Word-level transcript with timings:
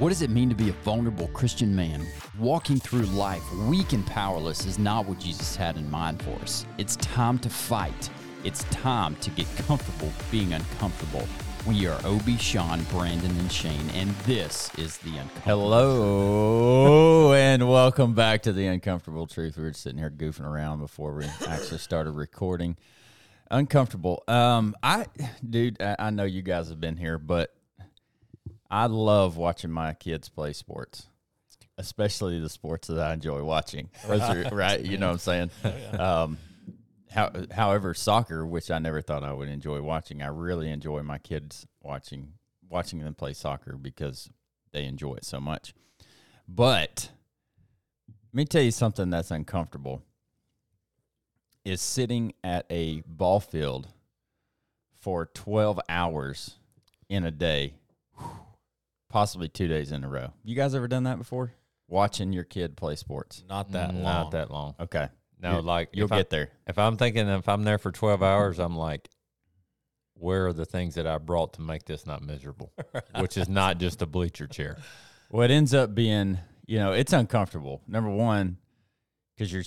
What 0.00 0.08
does 0.08 0.22
it 0.22 0.30
mean 0.30 0.48
to 0.48 0.54
be 0.54 0.70
a 0.70 0.72
vulnerable 0.82 1.28
Christian 1.34 1.76
man? 1.76 2.06
Walking 2.38 2.78
through 2.78 3.02
life 3.02 3.42
weak 3.68 3.92
and 3.92 4.06
powerless 4.06 4.64
is 4.64 4.78
not 4.78 5.04
what 5.04 5.18
Jesus 5.18 5.54
had 5.54 5.76
in 5.76 5.90
mind 5.90 6.22
for 6.22 6.36
us. 6.36 6.64
It's 6.78 6.96
time 6.96 7.38
to 7.40 7.50
fight. 7.50 8.08
It's 8.42 8.64
time 8.70 9.14
to 9.16 9.28
get 9.28 9.46
comfortable 9.66 10.10
being 10.30 10.54
uncomfortable. 10.54 11.28
We 11.66 11.86
are 11.86 12.00
Obi, 12.06 12.38
Sean, 12.38 12.82
Brandon, 12.84 13.30
and 13.30 13.52
Shane, 13.52 13.90
and 13.90 14.08
this 14.24 14.74
is 14.78 14.96
the 14.96 15.18
Uncomfortable. 15.18 15.68
Hello 15.68 17.32
and 17.34 17.68
welcome 17.68 18.14
back 18.14 18.40
to 18.44 18.54
the 18.54 18.68
Uncomfortable 18.68 19.26
Truth. 19.26 19.58
We 19.58 19.64
were 19.64 19.74
sitting 19.74 19.98
here 19.98 20.08
goofing 20.08 20.46
around 20.46 20.78
before 20.78 21.12
we 21.12 21.26
actually 21.46 21.76
started 21.76 22.12
recording. 22.12 22.78
Uncomfortable. 23.50 24.24
Um, 24.26 24.74
I, 24.82 25.08
dude, 25.46 25.82
I, 25.82 25.96
I 25.98 26.08
know 26.08 26.24
you 26.24 26.40
guys 26.40 26.70
have 26.70 26.80
been 26.80 26.96
here, 26.96 27.18
but 27.18 27.54
I 28.70 28.86
love 28.86 29.36
watching 29.36 29.70
my 29.70 29.94
kids 29.94 30.28
play 30.28 30.52
sports, 30.52 31.06
especially 31.78 32.38
the 32.38 32.48
sports 32.48 32.88
that 32.88 32.98
I 33.00 33.12
enjoy 33.12 33.42
watching. 33.42 33.90
Are- 34.08 34.44
right? 34.52 34.80
You 34.80 34.96
know 34.98 35.08
what 35.08 35.12
I'm 35.14 35.18
saying? 35.18 35.50
Um, 35.98 36.38
how, 37.10 37.32
however, 37.50 37.92
soccer, 37.92 38.46
which 38.46 38.70
I 38.70 38.78
never 38.78 39.02
thought 39.02 39.24
I 39.24 39.32
would 39.32 39.48
enjoy 39.48 39.82
watching, 39.82 40.22
I 40.22 40.28
really 40.28 40.70
enjoy 40.70 41.02
my 41.02 41.18
kids 41.18 41.66
watching 41.82 42.34
watching 42.68 43.00
them 43.00 43.14
play 43.16 43.32
soccer 43.32 43.76
because 43.76 44.30
they 44.70 44.84
enjoy 44.84 45.14
it 45.14 45.24
so 45.24 45.40
much. 45.40 45.74
But 46.46 47.10
let 47.98 48.34
me 48.34 48.44
tell 48.44 48.62
you 48.62 48.70
something 48.70 49.10
that's 49.10 49.32
uncomfortable 49.32 50.02
is 51.64 51.80
sitting 51.80 52.32
at 52.44 52.64
a 52.70 53.02
ball 53.06 53.40
field 53.40 53.88
for 55.00 55.26
12 55.26 55.80
hours 55.88 56.56
in 57.08 57.24
a 57.24 57.30
day, 57.32 57.74
possibly 59.10 59.48
two 59.48 59.68
days 59.68 59.92
in 59.92 60.02
a 60.04 60.08
row. 60.08 60.32
You 60.42 60.56
guys 60.56 60.74
ever 60.74 60.88
done 60.88 61.02
that 61.04 61.18
before? 61.18 61.52
Watching 61.88 62.32
your 62.32 62.44
kid 62.44 62.76
play 62.76 62.96
sports. 62.96 63.42
Not 63.48 63.72
that 63.72 63.92
long. 63.92 64.02
Not 64.02 64.30
that 64.30 64.50
long. 64.50 64.74
Okay. 64.80 65.08
No, 65.42 65.56
You- 65.56 65.62
like 65.62 65.90
You'll 65.92 66.06
if 66.06 66.12
I- 66.12 66.16
get 66.18 66.30
there. 66.30 66.50
If 66.66 66.78
I'm 66.78 66.96
thinking 66.96 67.28
if 67.28 67.48
I'm 67.48 67.64
there 67.64 67.78
for 67.78 67.90
12 67.92 68.22
hours, 68.22 68.58
I'm 68.58 68.76
like, 68.76 69.08
where 70.14 70.46
are 70.46 70.52
the 70.52 70.64
things 70.66 70.94
that 70.94 71.06
I 71.06 71.18
brought 71.18 71.54
to 71.54 71.62
make 71.62 71.84
this 71.84 72.06
not 72.06 72.22
miserable? 72.22 72.72
Which 73.18 73.36
is 73.36 73.48
not 73.48 73.78
just 73.78 74.02
a 74.02 74.06
bleacher 74.06 74.46
chair. 74.46 74.76
Well, 75.30 75.42
it 75.42 75.50
ends 75.50 75.72
up 75.74 75.94
being, 75.94 76.38
you 76.66 76.78
know, 76.78 76.92
it's 76.92 77.12
uncomfortable. 77.12 77.82
Number 77.88 78.10
one, 78.10 78.58
because 79.34 79.52
your 79.52 79.62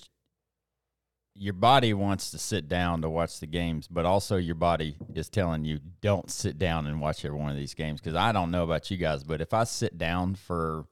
your 1.36 1.53
body 1.53 1.94
wants 1.94 2.31
to 2.31 2.38
sit 2.38 2.67
down 2.67 3.02
to 3.02 3.09
watch 3.09 3.39
the 3.39 3.48
games, 3.48 3.88
but 3.88 4.06
also 4.06 4.38
your 4.38 4.56
body 4.56 4.95
is 5.16 5.30
telling 5.30 5.66
you 5.66 5.80
don't 6.02 6.30
sit 6.30 6.59
down 6.59 6.86
and 6.88 7.02
watch 7.02 7.26
every 7.26 7.38
one 7.38 7.50
of 7.50 7.58
these 7.58 7.73
games. 7.73 8.00
Because 8.00 8.16
I 8.16 8.31
don't 8.31 8.52
know 8.52 8.64
about 8.64 8.92
you 8.92 8.98
guys, 8.98 9.23
but 9.23 9.42
if 9.42 9.54
I 9.54 9.64
sit 9.64 9.98
down 9.98 10.36
for 10.36 10.86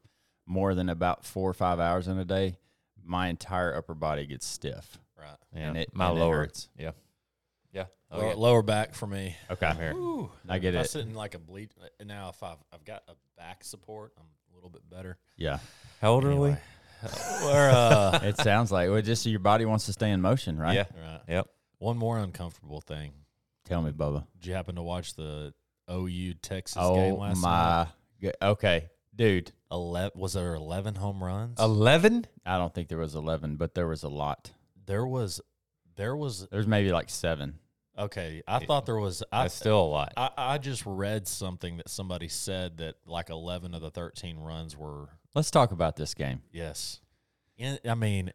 more 0.48 0.74
than 0.74 0.90
about 0.90 1.24
four 1.26 1.50
or 1.50 1.54
five 1.54 1.80
hours 1.80 2.08
in 2.08 2.18
a 2.18 2.26
day, 2.26 2.58
my 3.04 3.28
entire 3.28 3.76
upper 3.76 3.94
body 3.94 4.26
gets 4.26 4.46
stiff. 4.46 4.98
Right. 5.18 5.30
Yeah, 5.56 5.68
And 5.70 5.78
it- 5.78 5.94
my 5.96 6.10
and 6.10 6.18
it 6.18 6.22
lower. 6.22 6.38
hurts. 6.38 6.70
Yeah. 6.78 6.92
Yeah. 7.72 7.86
Oh, 8.10 8.18
Lower, 8.20 8.28
yeah. 8.30 8.34
lower 8.36 8.62
back 8.64 8.94
for 8.96 9.08
me. 9.08 9.36
Okay, 9.50 9.66
I'm 9.68 9.76
here. 9.78 10.28
I 10.50 10.58
get 10.60 10.74
if 10.74 10.80
I 10.80 10.84
it. 10.84 10.90
sit 10.90 11.06
in 11.06 11.14
like 11.14 11.36
a 11.36 11.40
bleach 11.40 11.72
uh, 11.82 12.04
now, 12.04 12.30
if 12.30 12.42
I've 12.44 12.58
I've 12.74 12.84
got 12.84 13.04
a 13.08 13.14
back 13.38 13.64
support, 13.64 14.12
I'm 14.18 14.26
a 14.52 14.56
little 14.56 14.70
bit 14.70 14.82
better. 14.90 15.18
Yeah, 15.38 15.60
How 16.02 16.14
old 16.14 16.26
are 16.26 16.32
Anyway. 16.32 16.58
Or 17.44 17.70
uh, 17.70 18.20
it 18.24 18.38
sounds 18.38 18.72
like 18.72 18.90
well, 18.90 19.02
just 19.02 19.24
so 19.24 19.30
your 19.30 19.40
body 19.40 19.66
wants 19.66 19.86
to 19.88 19.94
stay 19.94 20.12
in 20.12 20.22
motion, 20.22 20.58
right? 20.60 20.76
Yeah. 20.76 20.86
right. 20.96 21.22
Yep. 21.28 21.48
One 21.80 21.98
more 21.98 22.20
uncomfortable 22.20 22.82
thing. 22.82 23.14
Tell 23.66 23.82
me, 23.82 23.92
Bubba. 23.92 24.26
Did 24.40 24.48
you 24.48 24.54
happen 24.54 24.76
to 24.76 24.84
watch 24.84 25.16
the 25.16 25.54
OU 25.90 26.36
Texas 26.42 26.78
Oh 26.80 26.96
game 26.96 27.16
last 27.16 27.42
night? 27.42 27.42
my, 27.42 27.88
g- 28.30 28.36
okay, 28.42 28.90
dude. 29.16 29.52
Eleven 29.72 30.20
was 30.20 30.34
there 30.34 30.54
eleven 30.54 30.96
home 30.96 31.24
runs? 31.24 31.60
11? 31.60 32.26
I 32.46 32.58
don't 32.58 32.74
think 32.74 32.90
there 32.90 32.98
was 32.98 33.16
eleven, 33.16 33.56
but 33.56 33.74
there 33.74 33.88
was 33.88 34.04
a 34.04 34.10
lot. 34.10 34.52
there 34.86 35.06
was 35.08 35.42
there 35.96 36.16
was 36.16 36.48
There's 36.52 36.68
maybe 36.68 36.92
like 36.92 37.10
seven. 37.10 37.56
okay. 37.98 38.42
I 38.48 38.60
thought 38.66 38.86
there 38.86 38.98
was 39.00 39.24
I 39.32 39.44
That's 39.44 39.56
still 39.56 39.82
a 39.82 39.88
lot. 39.88 40.14
I, 40.18 40.30
I 40.38 40.58
just 40.58 40.84
read 40.86 41.28
something 41.28 41.78
that 41.78 41.90
somebody 41.90 42.28
said 42.28 42.78
that 42.78 42.96
like 43.06 43.30
eleven 43.30 43.74
of 43.74 43.82
the 43.82 43.92
thirteen 43.92 44.38
runs 44.38 44.78
were 44.78 45.10
Let's 45.34 45.52
talk 45.52 45.72
about 45.72 45.96
this 45.96 46.14
game. 46.14 46.42
yes. 46.52 47.00
In, 47.58 47.78
I 47.88 47.94
mean, 47.94 48.32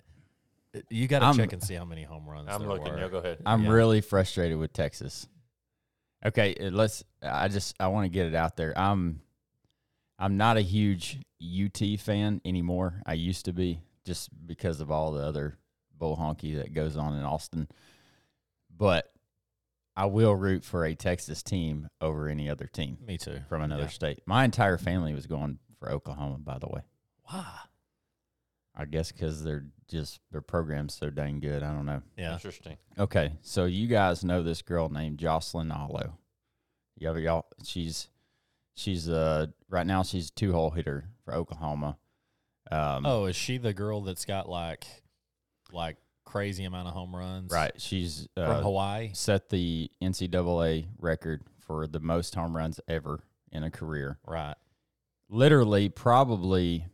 you 0.88 1.08
got 1.08 1.18
to 1.18 1.26
I'm- 1.26 1.36
check 1.36 1.52
and 1.52 1.62
see 1.62 1.74
how 1.74 1.84
many 1.84 2.04
home 2.04 2.28
runs. 2.28 2.48
I'm 2.48 2.60
there 2.60 2.68
looking. 2.68 2.92
Were. 2.92 3.00
Yeah, 3.00 3.08
go 3.08 3.18
ahead. 3.18 3.42
I'm 3.44 3.64
Yeah. 3.64 3.70
really 3.70 4.00
frustrated 4.00 4.56
with 4.58 4.72
Texas. 4.72 5.26
Okay, 6.24 6.54
uh, 6.60 6.70
let's. 6.70 7.02
I 7.22 7.48
just 7.48 7.74
I 7.80 7.88
want 7.88 8.04
to 8.04 8.08
get 8.08 8.26
it 8.26 8.34
out 8.36 8.56
there. 8.56 8.76
I'm 8.78 9.20
I'm 10.18 10.36
not 10.36 10.56
a 10.56 10.60
huge 10.60 11.18
UT 11.40 11.96
fan 11.98 12.40
anymore. 12.44 13.02
I 13.04 13.14
used 13.14 13.46
to 13.46 13.52
be 13.52 13.80
just 14.04 14.28
because 14.46 14.80
of 14.80 14.90
all 14.90 15.12
the 15.12 15.22
other 15.24 15.58
bull 15.98 16.16
honky 16.16 16.56
that 16.56 16.72
goes 16.72 16.96
on 16.96 17.14
in 17.16 17.24
Austin. 17.24 17.68
But 18.74 19.12
I 19.96 20.06
will 20.06 20.36
root 20.36 20.62
for 20.64 20.84
a 20.84 20.94
Texas 20.94 21.42
team 21.42 21.88
over 22.00 22.28
any 22.28 22.48
other 22.48 22.66
team 22.66 22.98
Me 23.04 23.18
too. 23.18 23.40
from 23.48 23.62
another 23.62 23.82
Yeah. 23.84 23.88
state. 23.88 24.20
My 24.26 24.44
entire 24.44 24.78
family 24.78 25.14
was 25.14 25.26
going 25.26 25.58
for 25.78 25.90
Oklahoma, 25.90 26.38
by 26.38 26.58
the 26.58 26.68
way. 26.68 26.80
Why? 27.24 27.44
I 28.78 28.84
guess 28.84 29.10
because 29.10 29.42
they're 29.42 29.64
just 29.88 30.20
their 30.32 30.42
program's 30.42 30.94
so 30.94 31.08
dang 31.10 31.40
good. 31.40 31.62
I 31.62 31.72
don't 31.72 31.86
know. 31.86 32.02
Yeah. 32.16 32.34
Interesting. 32.34 32.76
Okay, 32.98 33.32
so 33.42 33.64
you 33.64 33.86
guys 33.86 34.22
know 34.24 34.42
this 34.42 34.60
girl 34.62 34.88
named 34.90 35.18
Jocelyn 35.18 35.70
Alo. 35.72 36.18
Yeah, 36.98 37.16
y'all. 37.16 37.46
She's 37.64 38.08
she's 38.74 39.08
uh 39.08 39.46
right 39.70 39.86
now 39.86 40.02
she's 40.02 40.28
a 40.28 40.32
two 40.32 40.52
hole 40.52 40.70
hitter 40.70 41.08
for 41.24 41.34
Oklahoma. 41.34 41.96
Um, 42.70 43.06
Oh, 43.06 43.24
is 43.26 43.36
she 43.36 43.58
the 43.58 43.72
girl 43.72 44.00
that's 44.02 44.24
got 44.24 44.48
like, 44.48 44.84
like 45.72 45.96
crazy 46.24 46.64
amount 46.64 46.88
of 46.88 46.94
home 46.94 47.14
runs? 47.14 47.50
right. 47.52 47.72
She's 47.80 48.28
From 48.34 48.44
uh, 48.50 48.60
Hawaii. 48.60 49.10
set 49.14 49.48
the 49.50 49.88
NCAA 50.02 50.88
record 50.98 51.44
for 51.66 51.86
the 51.86 52.00
most 52.00 52.34
home 52.34 52.56
runs 52.56 52.80
ever 52.88 53.20
in 53.52 53.62
a 53.62 53.70
career. 53.70 54.18
Right. 54.26 54.56
Literally, 55.28 55.88
probably, 55.88 56.86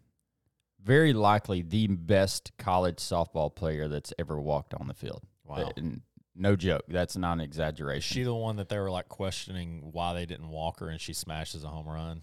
very 0.82 1.12
likely 1.12 1.62
the 1.62 1.86
best 1.86 2.52
college 2.58 2.96
softball 2.96 3.54
player 3.54 3.88
that's 3.88 4.12
ever 4.18 4.40
walked 4.40 4.74
on 4.74 4.86
the 4.88 4.94
field. 4.94 5.22
Wow. 5.44 5.72
N- 5.76 6.02
no 6.34 6.56
joke. 6.56 6.84
That's 6.88 7.16
not 7.16 7.34
an 7.34 7.40
Is 7.40 7.46
exaggeration. 7.46 8.14
she 8.14 8.22
the 8.22 8.34
one 8.34 8.56
that 8.56 8.68
they 8.68 8.78
were 8.78 8.90
like 8.90 9.08
questioning 9.08 9.90
why 9.92 10.14
they 10.14 10.24
didn't 10.24 10.48
walk 10.48 10.80
her 10.80 10.88
and 10.88 11.00
she 11.00 11.12
smashes 11.12 11.62
a 11.62 11.68
home 11.68 11.86
run? 11.86 12.22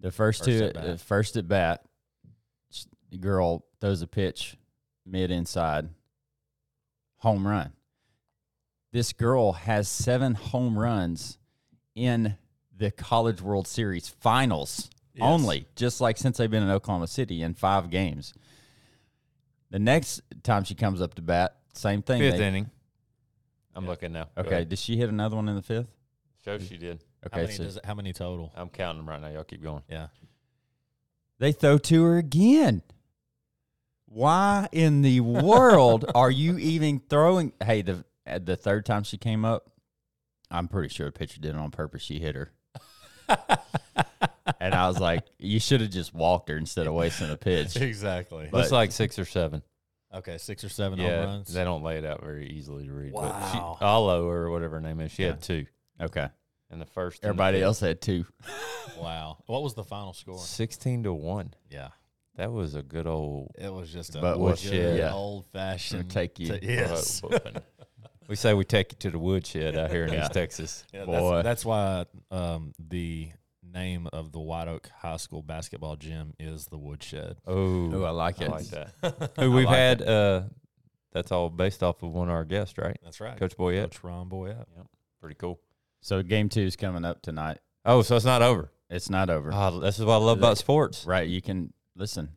The 0.00 0.12
first, 0.12 0.44
First 0.44 0.58
two, 0.58 0.64
at 0.64 0.76
uh, 0.76 0.96
first 0.96 1.36
at 1.36 1.48
bat, 1.48 1.84
the 3.10 3.18
girl 3.18 3.64
throws 3.80 4.02
a 4.02 4.06
pitch 4.06 4.56
mid 5.04 5.30
inside, 5.30 5.88
home 7.18 7.46
run. 7.46 7.72
This 8.92 9.12
girl 9.12 9.52
has 9.52 9.88
seven 9.88 10.34
home 10.34 10.78
runs 10.78 11.38
in 11.96 12.36
the 12.76 12.90
College 12.90 13.40
World 13.40 13.66
Series 13.68 14.08
finals 14.08 14.90
Yes. 15.14 15.22
only, 15.24 15.66
just 15.76 16.00
like 16.00 16.16
since 16.18 16.38
they've 16.38 16.50
been 16.50 16.64
in 16.64 16.70
Oklahoma 16.70 17.06
City 17.06 17.40
in 17.42 17.54
five 17.54 17.88
games. 17.88 18.34
The 19.70 19.78
next 19.78 20.20
time 20.42 20.64
she 20.64 20.74
comes 20.74 21.00
up 21.00 21.14
to 21.14 21.22
bat, 21.22 21.56
same 21.72 22.02
thing. 22.02 22.20
Fifth 22.20 22.38
They- 22.38 22.48
inning. 22.48 22.70
I'm 23.76 23.84
Yeah. 23.84 23.90
looking 23.90 24.12
now. 24.12 24.24
Go 24.34 24.42
okay, 24.42 24.50
ahead. 24.54 24.68
did 24.70 24.78
she 24.80 24.96
hit 24.96 25.08
another 25.08 25.36
one 25.36 25.48
in 25.48 25.54
the 25.54 25.62
fifth? 25.62 25.86
Show 26.44 26.58
she 26.58 26.76
did. 26.76 27.02
How 27.22 27.26
Okay, 27.28 27.42
many 27.42 27.52
so 27.54 27.62
does 27.64 27.76
it, 27.76 27.84
how 27.84 27.94
many 27.94 28.12
total? 28.12 28.52
I'm 28.56 28.68
counting 28.68 28.98
them 29.02 29.08
right 29.08 29.20
now. 29.20 29.28
Y'all 29.28 29.44
keep 29.44 29.62
going. 29.62 29.82
Yeah. 29.88 30.08
they 31.38 31.52
throw 31.52 31.78
to 31.78 32.02
her 32.04 32.16
again. 32.18 32.82
Why 34.06 34.68
in 34.72 35.02
the 35.02 35.20
world 35.20 36.04
are 36.14 36.30
you 36.30 36.58
even 36.58 37.00
throwing? 37.08 37.52
Hey, 37.62 37.82
the 37.82 38.04
the 38.40 38.56
third 38.56 38.86
time 38.86 39.02
she 39.02 39.16
came 39.18 39.44
up, 39.44 39.70
I'm 40.50 40.68
pretty 40.68 40.88
sure 40.94 41.06
the 41.06 41.12
pitcher 41.12 41.40
did 41.40 41.50
it 41.50 41.56
on 41.56 41.70
purpose. 41.70 42.02
She 42.02 42.20
hit 42.20 42.34
her, 42.36 42.52
and 44.60 44.74
I 44.74 44.88
was 44.88 44.98
like, 44.98 45.24
you 45.38 45.58
should 45.60 45.80
have 45.80 45.90
just 45.90 46.14
walked 46.14 46.48
her 46.48 46.56
instead 46.56 46.86
of 46.86 46.94
wasting 46.94 47.30
a 47.30 47.36
pitch. 47.36 47.76
exactly. 47.76 48.48
But- 48.50 48.58
Looks 48.58 48.72
like 48.72 48.92
six 48.92 49.18
or 49.18 49.24
seven. 49.24 49.62
okay, 50.14 50.38
six 50.38 50.64
or 50.64 50.68
seven 50.68 50.98
yeah, 50.98 51.16
home 51.20 51.26
runs. 51.26 51.52
they 51.52 51.64
don't 51.64 51.82
lay 51.82 51.98
it 51.98 52.04
out 52.04 52.22
very 52.22 52.48
easily 52.48 52.86
to 52.86 52.92
read. 52.92 53.12
Wow. 53.12 53.22
But 53.22 53.52
she, 53.52 53.84
Alo 53.84 54.28
or 54.28 54.50
whatever 54.50 54.76
her 54.76 54.80
name 54.80 55.00
is, 55.00 55.12
she 55.12 55.22
Yeah. 55.22 55.30
had 55.30 55.42
two 55.42 55.66
Okay, 56.00 56.28
and 56.70 56.80
the 56.80 56.86
first. 56.86 57.18
and 57.22 57.24
the 57.24 57.28
everybody 57.30 57.58
fifth. 57.58 57.64
else 57.66 57.80
had 57.80 58.00
two. 58.00 58.24
wow. 58.98 59.38
What 59.46 59.62
was 59.62 59.74
the 59.74 59.84
final 59.84 60.12
score? 60.12 60.38
Sixteen 60.38 61.02
to 61.04 61.12
one. 61.12 61.54
Yeah. 61.70 61.88
That 62.36 62.50
was 62.52 62.74
a 62.74 62.82
good 62.82 63.06
old. 63.06 63.52
It 63.56 63.72
was 63.72 63.92
just 63.92 64.16
a 64.16 64.20
But 64.20 64.34
good 64.34 64.40
woodshed. 64.40 64.98
Yeah. 64.98 65.12
old 65.12 65.46
fashioned. 65.52 66.10
take 66.10 66.40
you. 66.40 66.58
yes. 66.60 67.20
butt 67.20 67.30
whooping. 67.44 67.62
we 68.28 68.36
say 68.36 68.54
we 68.54 68.64
take 68.64 68.92
you 68.92 68.98
to 69.00 69.10
the 69.10 69.18
woodshed 69.18 69.76
out 69.76 69.90
here 69.90 70.04
in 70.04 70.12
Yeah. 70.14 70.22
East 70.22 70.32
Texas. 70.32 70.84
Yeah, 70.92 71.04
Boy. 71.04 71.36
That's, 71.36 71.44
that's 71.44 71.64
why 71.64 72.04
um, 72.30 72.72
the 72.78 73.30
name 73.72 74.08
of 74.12 74.32
the 74.32 74.38
White 74.40 74.68
Oak 74.68 74.88
High 75.00 75.16
School 75.16 75.42
basketball 75.42 75.96
gym 75.96 76.34
is 76.38 76.66
the 76.66 76.78
Woodshed. 76.78 77.36
Oh, 77.46 77.90
Oh, 77.92 78.04
I 78.04 78.10
like 78.10 78.40
it. 78.40 78.48
I 78.48 78.52
like 78.52 78.66
that. 78.68 79.30
Who 79.38 79.50
we've 79.52 79.66
like 79.66 79.74
had. 79.76 80.02
Uh, 80.02 80.42
that's 81.12 81.32
all 81.32 81.48
based 81.48 81.82
off 81.82 82.02
of 82.02 82.12
one 82.12 82.28
of 82.28 82.34
our 82.34 82.44
guests, 82.44 82.76
right? 82.78 82.96
That's 83.02 83.20
right. 83.20 83.36
Coach 83.38 83.56
Boyette. 83.56 83.82
Coach 83.84 84.04
Ron 84.04 84.28
Boyette. 84.28 84.66
Yep. 84.76 84.86
Pretty 85.20 85.36
cool. 85.36 85.60
So 86.00 86.22
game 86.22 86.48
two 86.48 86.60
is 86.62 86.76
coming 86.76 87.04
up 87.04 87.22
tonight. 87.22 87.58
Oh, 87.84 88.02
so 88.02 88.16
it's 88.16 88.24
not 88.24 88.42
over. 88.42 88.70
It's 88.90 89.08
not 89.10 89.30
over. 89.30 89.50
Oh, 89.52 89.80
this 89.80 89.98
is 89.98 90.04
what 90.04 90.14
I 90.14 90.16
love 90.18 90.38
about 90.38 90.58
sports. 90.58 91.04
right. 91.06 91.26
You 91.28 91.40
can 91.42 91.72
listen. 91.96 92.30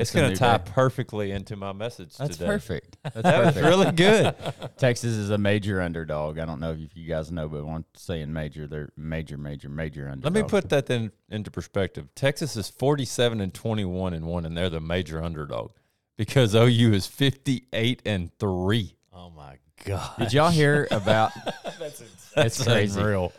It's 0.00 0.10
It's 0.10 0.20
going 0.20 0.30
to 0.30 0.36
tie 0.36 0.58
day. 0.58 0.64
perfect 0.72 1.12
into 1.12 1.56
my 1.56 1.72
message 1.72 2.12
today. 2.12 2.24
That's 2.24 2.36
today. 2.38 2.46
perfect. 2.50 2.96
That's 3.02 3.22
That 3.22 3.44
was 3.44 3.54
perfect. 3.54 3.66
really 3.66 3.92
good. 3.92 4.34
Texas 4.78 5.10
is 5.12 5.30
a 5.30 5.38
major 5.38 5.80
underdog. 5.80 6.38
I 6.38 6.44
don't 6.44 6.60
know 6.60 6.72
if 6.72 6.96
you 6.96 7.06
guys 7.08 7.30
know, 7.32 7.48
but 7.48 7.64
when 7.64 7.74
I'm 7.76 7.84
saying 7.94 8.32
major, 8.32 8.66
they're 8.66 8.90
major, 8.96 9.36
major, 9.38 9.68
major 9.68 10.08
underdog. 10.08 10.34
Let 10.34 10.42
me 10.44 10.48
put 10.48 10.68
that 10.70 10.86
then 10.86 11.12
into 11.30 11.50
perspective. 11.50 12.08
Texas 12.14 12.56
is 12.56 12.68
47 12.68 13.40
and 13.40 13.52
21 13.52 14.14
and 14.14 14.26
1 14.26 14.44
and 14.46 14.56
they're 14.56 14.70
the 14.70 14.80
major 14.80 15.22
underdog 15.22 15.72
because 16.16 16.54
OU 16.54 16.92
is 16.94 17.06
58 17.06 18.02
and 18.06 18.30
3. 18.38 18.94
Oh 19.12 19.30
my 19.30 19.56
god. 19.84 20.10
Did 20.18 20.32
y'all 20.32 20.50
hear 20.50 20.86
about? 20.90 21.32
That's 21.78 22.00
insane. 22.00 22.08
it's 22.36 22.62
crazy. 22.62 23.00
unreal. 23.00 23.32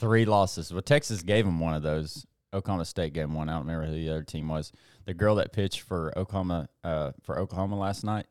Three 0.00 0.24
losses. 0.24 0.72
Well, 0.72 0.82
Texas 0.82 1.22
gave 1.22 1.44
them 1.44 1.58
one 1.60 1.74
of 1.74 1.82
those. 1.82 2.26
Oklahoma 2.54 2.84
State 2.84 3.12
gave 3.12 3.24
them 3.24 3.34
one. 3.34 3.48
I 3.48 3.52
don't 3.54 3.66
remember 3.66 3.86
who 3.86 3.92
the 3.92 4.08
other 4.10 4.22
team 4.22 4.48
was. 4.48 4.72
The 5.06 5.14
girl 5.14 5.36
that 5.36 5.52
pitched 5.52 5.80
for 5.80 6.12
Oklahoma 6.18 6.68
uh, 6.84 7.12
for 7.22 7.38
Oklahoma 7.38 7.78
last 7.78 8.04
night. 8.04 8.26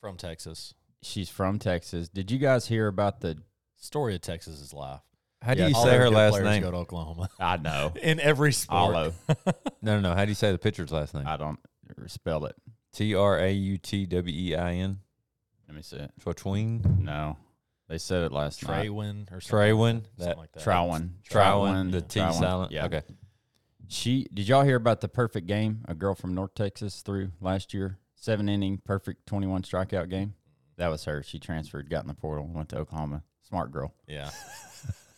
From 0.00 0.16
Texas. 0.16 0.74
She's 1.02 1.28
from 1.28 1.58
Texas. 1.58 2.08
Did 2.08 2.30
you 2.30 2.38
guys 2.38 2.66
hear 2.68 2.86
about 2.86 3.20
the? 3.20 3.38
Story 3.82 4.14
of 4.14 4.20
Texas 4.20 4.60
is 4.60 4.74
life. 4.74 5.00
How 5.40 5.54
do 5.54 5.60
Yeah, 5.62 5.68
you 5.68 5.74
say 5.74 5.96
her 5.96 6.10
last 6.10 6.38
name? 6.42 6.60
Go 6.62 6.70
to 6.70 6.76
Oklahoma 6.76 7.30
I 7.40 7.56
know. 7.56 7.94
in 8.02 8.20
every 8.20 8.52
sport. 8.52 8.94
Alo. 8.94 9.12
No, 9.82 9.98
no, 9.98 10.00
no. 10.10 10.14
How 10.14 10.26
do 10.26 10.30
you 10.30 10.34
say 10.34 10.52
the 10.52 10.58
pitcher's 10.58 10.92
last 10.92 11.14
name? 11.14 11.26
I 11.26 11.38
don't 11.38 11.58
spell 12.08 12.44
it. 12.44 12.54
T 12.92 13.14
R 13.14 13.38
A 13.38 13.50
U 13.50 13.78
T 13.78 14.04
W 14.04 14.50
E 14.50 14.54
I 14.54 14.74
N. 14.74 14.98
Let 15.66 15.74
me 15.74 15.80
see 15.82 15.96
it. 15.96 16.10
Twatween. 16.22 16.98
No, 17.00 17.38
they 17.88 17.96
said 17.96 18.24
it 18.24 18.32
last 18.32 18.66
night. 18.68 18.86
Traywin 18.86 19.32
or 19.32 19.40
something. 19.40 19.58
Traywin. 19.58 19.94
Like 19.94 20.02
that. 20.04 20.18
That 20.18 20.24
Something 20.24 20.38
like 20.38 20.52
that. 20.52 20.62
Trowin. 20.62 21.10
Trowin. 21.30 21.90
The 21.92 22.00
T 22.02 22.20
Trowin. 22.20 22.38
silent. 22.38 22.72
Yeah. 22.72 22.84
Okay. 22.84 23.00
She 23.92 24.26
did 24.32 24.48
y'all 24.48 24.62
hear 24.64 24.76
about 24.76 25.00
the 25.00 25.08
perfect 25.08 25.46
game 25.46 25.84
a 25.88 25.94
girl 25.94 26.14
from 26.14 26.34
North 26.34 26.54
Texas 26.54 27.02
threw 27.02 27.32
last 27.40 27.74
year? 27.74 27.98
Seven 28.14 28.48
inning, 28.48 28.80
perfect 28.84 29.26
twenty 29.26 29.46
one 29.46 29.62
strikeout 29.62 30.08
game. 30.08 30.34
That 30.76 30.88
was 30.88 31.04
her. 31.04 31.22
She 31.22 31.38
transferred, 31.38 31.90
got 31.90 32.02
in 32.04 32.08
the 32.08 32.14
portal, 32.14 32.46
went 32.46 32.68
to 32.70 32.78
Oklahoma. 32.78 33.22
Smart 33.48 33.72
girl. 33.72 33.94
Yeah. 34.06 34.30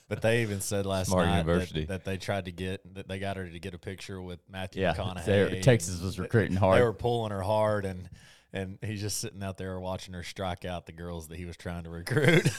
But 0.08 0.20
they 0.20 0.42
even 0.42 0.60
said 0.60 0.84
last 0.84 1.08
Smart 1.08 1.24
night 1.26 1.38
university. 1.38 1.86
that, 1.86 2.04
that 2.04 2.04
they 2.04 2.18
tried 2.18 2.44
to 2.44 2.52
get 2.52 2.82
that 2.96 3.08
they 3.08 3.18
got 3.18 3.38
her 3.38 3.48
to 3.48 3.58
get 3.58 3.72
a 3.72 3.78
picture 3.78 4.20
with 4.20 4.40
Matthew 4.46 4.82
Yeah, 4.82 4.92
McConaughey. 4.92 5.24
they- 5.24 5.60
Texas 5.62 6.02
was 6.02 6.18
recruiting 6.18 6.54
hard. 6.54 6.78
They 6.78 6.84
were 6.84 6.92
pulling 6.92 7.30
her 7.32 7.40
hard, 7.40 7.86
and 7.86 8.10
and 8.52 8.76
he's 8.82 9.00
just 9.00 9.18
sitting 9.22 9.42
out 9.42 9.56
there 9.56 9.80
watching 9.80 10.12
her 10.12 10.22
strike 10.22 10.66
out 10.66 10.84
the 10.84 10.92
girls 10.92 11.28
that 11.28 11.38
he 11.38 11.46
was 11.46 11.56
trying 11.56 11.84
to 11.84 11.90
recruit. 11.90 12.46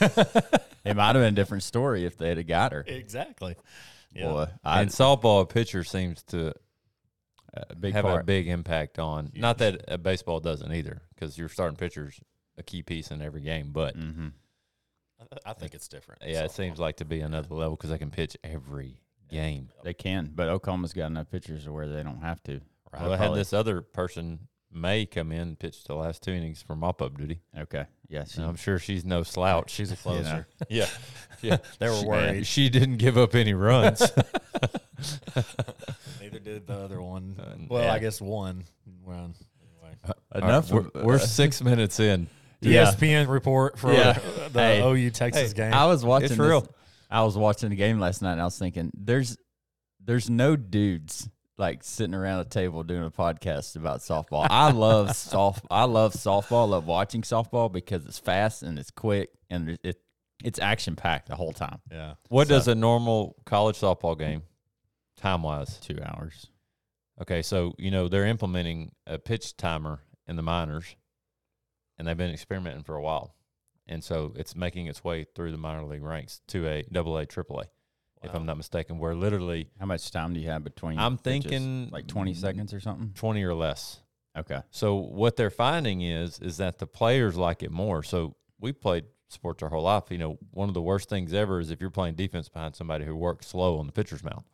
It 0.84 0.96
might 0.96 1.06
have 1.06 1.22
been 1.22 1.32
a 1.32 1.36
different 1.36 1.62
story 1.62 2.04
if 2.04 2.18
they'd 2.18 2.36
have 2.38 2.46
got 2.48 2.72
her. 2.72 2.84
exactly. 2.86 3.54
Yeah. 4.14 4.30
Boy, 4.32 4.46
I, 4.62 4.80
and 4.82 4.90
softball, 4.90 5.42
a 5.42 5.46
pitcher 5.46 5.84
seems 5.84 6.22
to 6.24 6.54
a 7.52 7.74
big 7.76 7.94
have 7.94 8.04
a 8.04 8.22
big 8.22 8.48
impact 8.48 8.98
on. 8.98 9.30
Not 9.34 9.58
that 9.58 9.84
uh, 9.88 9.96
baseball 9.96 10.40
doesn't 10.40 10.72
either, 10.72 11.02
because 11.14 11.36
your 11.38 11.48
starting 11.48 11.76
pitcher's 11.76 12.20
a 12.58 12.62
key 12.62 12.82
piece 12.82 13.10
in 13.10 13.20
every 13.22 13.40
game. 13.40 13.70
But 13.72 13.94
hmm 13.96 14.28
I- 15.20 15.50
I 15.50 15.52
think 15.54 15.74
it's 15.74 15.88
different. 15.88 16.22
in 16.22 16.30
yeah, 16.30 16.44
it 16.44 16.50
seems 16.50 16.78
like 16.78 16.96
to 16.96 17.04
be 17.04 17.20
another 17.20 17.54
level 17.54 17.76
because 17.76 17.90
they 17.90 17.98
can 17.98 18.10
pitch 18.10 18.36
every 18.44 19.00
game. 19.30 19.70
They 19.82 19.94
can, 19.94 20.30
but 20.34 20.48
Oklahoma's 20.48 20.92
got 20.92 21.06
enough 21.06 21.30
pitchers 21.30 21.64
to 21.64 21.72
where 21.72 21.88
they 21.88 22.02
don't 22.02 22.20
have 22.20 22.42
to. 22.44 22.60
Well, 22.92 23.12
I 23.12 23.16
had 23.16 23.34
this 23.34 23.52
other 23.52 23.80
person 23.80 24.48
May 24.70 25.06
come 25.06 25.32
in 25.32 25.40
and 25.40 25.58
pitch 25.58 25.84
the 25.84 25.94
last 25.94 26.22
two 26.22 26.32
innings 26.32 26.62
for 26.62 26.76
mop 26.76 27.00
up 27.02 27.16
duty. 27.16 27.40
Okay. 27.58 27.86
Yeah. 28.08 28.24
She, 28.24 28.40
I'm 28.42 28.56
sure 28.56 28.78
she's 28.78 29.04
no 29.04 29.22
slouch. 29.22 29.70
She's 29.70 29.90
a 29.92 29.96
closer. 30.04 30.46
yeah, 30.68 30.86
yeah. 31.42 31.58
They 31.78 31.88
were 31.88 31.96
She- 31.96 32.06
worried. 32.06 32.46
She 32.46 32.68
didn't 32.68 32.96
give 32.98 33.16
up 33.18 33.34
any 33.34 33.54
runs. 33.54 34.00
Neither 36.20 36.38
did 36.38 36.66
the 36.66 36.74
other 36.74 37.02
one. 37.02 37.36
Uh, 37.38 37.54
well, 37.68 37.84
yeah. 37.84 37.92
I 37.92 37.98
guess 37.98 38.20
one. 38.20 38.64
Well, 39.04 39.32
anyway. 39.62 39.96
enough. 40.34 40.72
All 40.72 40.78
right, 40.80 40.86
of- 40.86 40.94
we're, 40.94 41.02
we're 41.04 41.18
six 41.18 41.62
minutes 41.62 42.00
in. 42.00 42.28
Yeah. 42.60 42.86
ESPN 42.92 43.28
report 43.28 43.78
for 43.78 43.92
Yeah. 43.92 44.18
the 44.52 44.60
Hey. 44.60 44.82
OU 44.82 45.10
Texas 45.10 45.52
Hey, 45.52 45.56
game. 45.56 45.74
I 45.74 45.84
was 45.86 46.04
watching 46.04 46.26
It's 46.26 46.36
this- 46.36 46.46
real. 46.48 46.66
I 47.10 47.22
was 47.22 47.36
watching 47.36 47.68
the 47.70 47.76
game 47.76 48.00
last 48.00 48.22
night 48.22 48.32
and 48.32 48.40
I 48.40 48.44
was 48.44 48.58
thinking, 48.58 48.90
there's 48.94 49.36
there's 50.02 50.28
no 50.28 50.56
dudes 50.56 51.28
like 51.56 51.84
sitting 51.84 52.14
around 52.14 52.40
a 52.40 52.44
table 52.44 52.82
doing 52.82 53.04
a 53.04 53.10
podcast 53.10 53.76
about 53.76 54.00
softball. 54.00 54.46
I 54.50 54.70
love 54.72 55.14
soft 55.16 55.64
I 55.70 55.84
love 55.84 56.12
softball. 56.14 56.62
I 56.66 56.70
love 56.70 56.86
watching 56.86 57.22
softball 57.22 57.70
because 57.72 58.04
it's 58.06 58.18
fast 58.18 58.62
and 58.62 58.78
it's 58.78 58.90
quick 58.90 59.30
and 59.50 59.70
it, 59.70 59.80
it 59.84 60.00
it's 60.42 60.58
action 60.58 60.96
packed 60.96 61.28
the 61.28 61.36
whole 61.36 61.52
time. 61.52 61.78
yeah. 61.90 62.14
What 62.28 62.48
So- 62.48 62.54
does 62.54 62.68
a 62.68 62.74
normal 62.74 63.36
college 63.46 63.78
softball 63.78 64.18
game, 64.18 64.42
time 65.16 65.42
wise? 65.42 65.78
Two 65.78 65.98
hours. 66.04 66.48
Okay, 67.22 67.40
so 67.42 67.74
you 67.78 67.90
know 67.92 68.08
they're 68.08 68.26
implementing 68.26 68.90
a 69.06 69.18
pitch 69.18 69.56
timer 69.56 70.00
in 70.26 70.34
the 70.34 70.42
minors, 70.42 70.96
and 71.96 72.08
they've 72.08 72.16
been 72.16 72.32
experimenting 72.32 72.82
for 72.82 72.96
a 72.96 73.00
while, 73.00 73.36
and 73.86 74.02
so 74.02 74.32
it's 74.36 74.56
making 74.56 74.86
its 74.88 75.04
way 75.04 75.24
through 75.36 75.52
the 75.52 75.56
minor 75.56 75.84
league 75.84 76.02
ranks 76.02 76.40
to 76.48 76.66
a 76.66 76.82
double 76.90 77.16
A, 77.16 77.24
triple 77.24 77.60
A, 77.60 77.66
if 78.24 78.34
I'm 78.34 78.46
not 78.46 78.56
mistaken. 78.56 78.98
Where 78.98 79.14
literally 79.14 79.68
How 79.78 79.86
much 79.86 80.10
time 80.10 80.34
do 80.34 80.40
you 80.40 80.48
have 80.48 80.64
between 80.64 80.98
I'm 80.98 81.18
pitches? 81.18 81.50
thinking 81.50 81.88
like 81.90 82.06
twenty 82.06 82.34
seconds 82.34 82.72
or 82.74 82.80
something? 82.80 83.12
twenty 83.14 83.42
or 83.44 83.54
less. 83.54 84.00
Okay. 84.36 84.60
So 84.70 84.96
what 84.96 85.36
they're 85.36 85.50
finding 85.50 86.00
is 86.02 86.38
is 86.40 86.56
that 86.56 86.78
the 86.78 86.86
players 86.86 87.36
like 87.36 87.62
it 87.62 87.70
more. 87.70 88.02
So 88.02 88.34
we 88.60 88.72
played 88.72 89.04
sports 89.28 89.62
our 89.62 89.68
whole 89.68 89.82
life. 89.82 90.04
You 90.10 90.18
know, 90.18 90.38
one 90.50 90.68
of 90.68 90.74
the 90.74 90.82
worst 90.82 91.08
things 91.08 91.32
ever 91.32 91.60
is 91.60 91.70
if 91.70 91.80
you're 91.80 91.90
playing 91.90 92.14
defense 92.14 92.48
behind 92.48 92.74
somebody 92.76 93.04
who 93.04 93.14
works 93.16 93.46
slow 93.48 93.78
on 93.78 93.86
the 93.86 93.92
pitcher's 93.92 94.22
mound, 94.24 94.44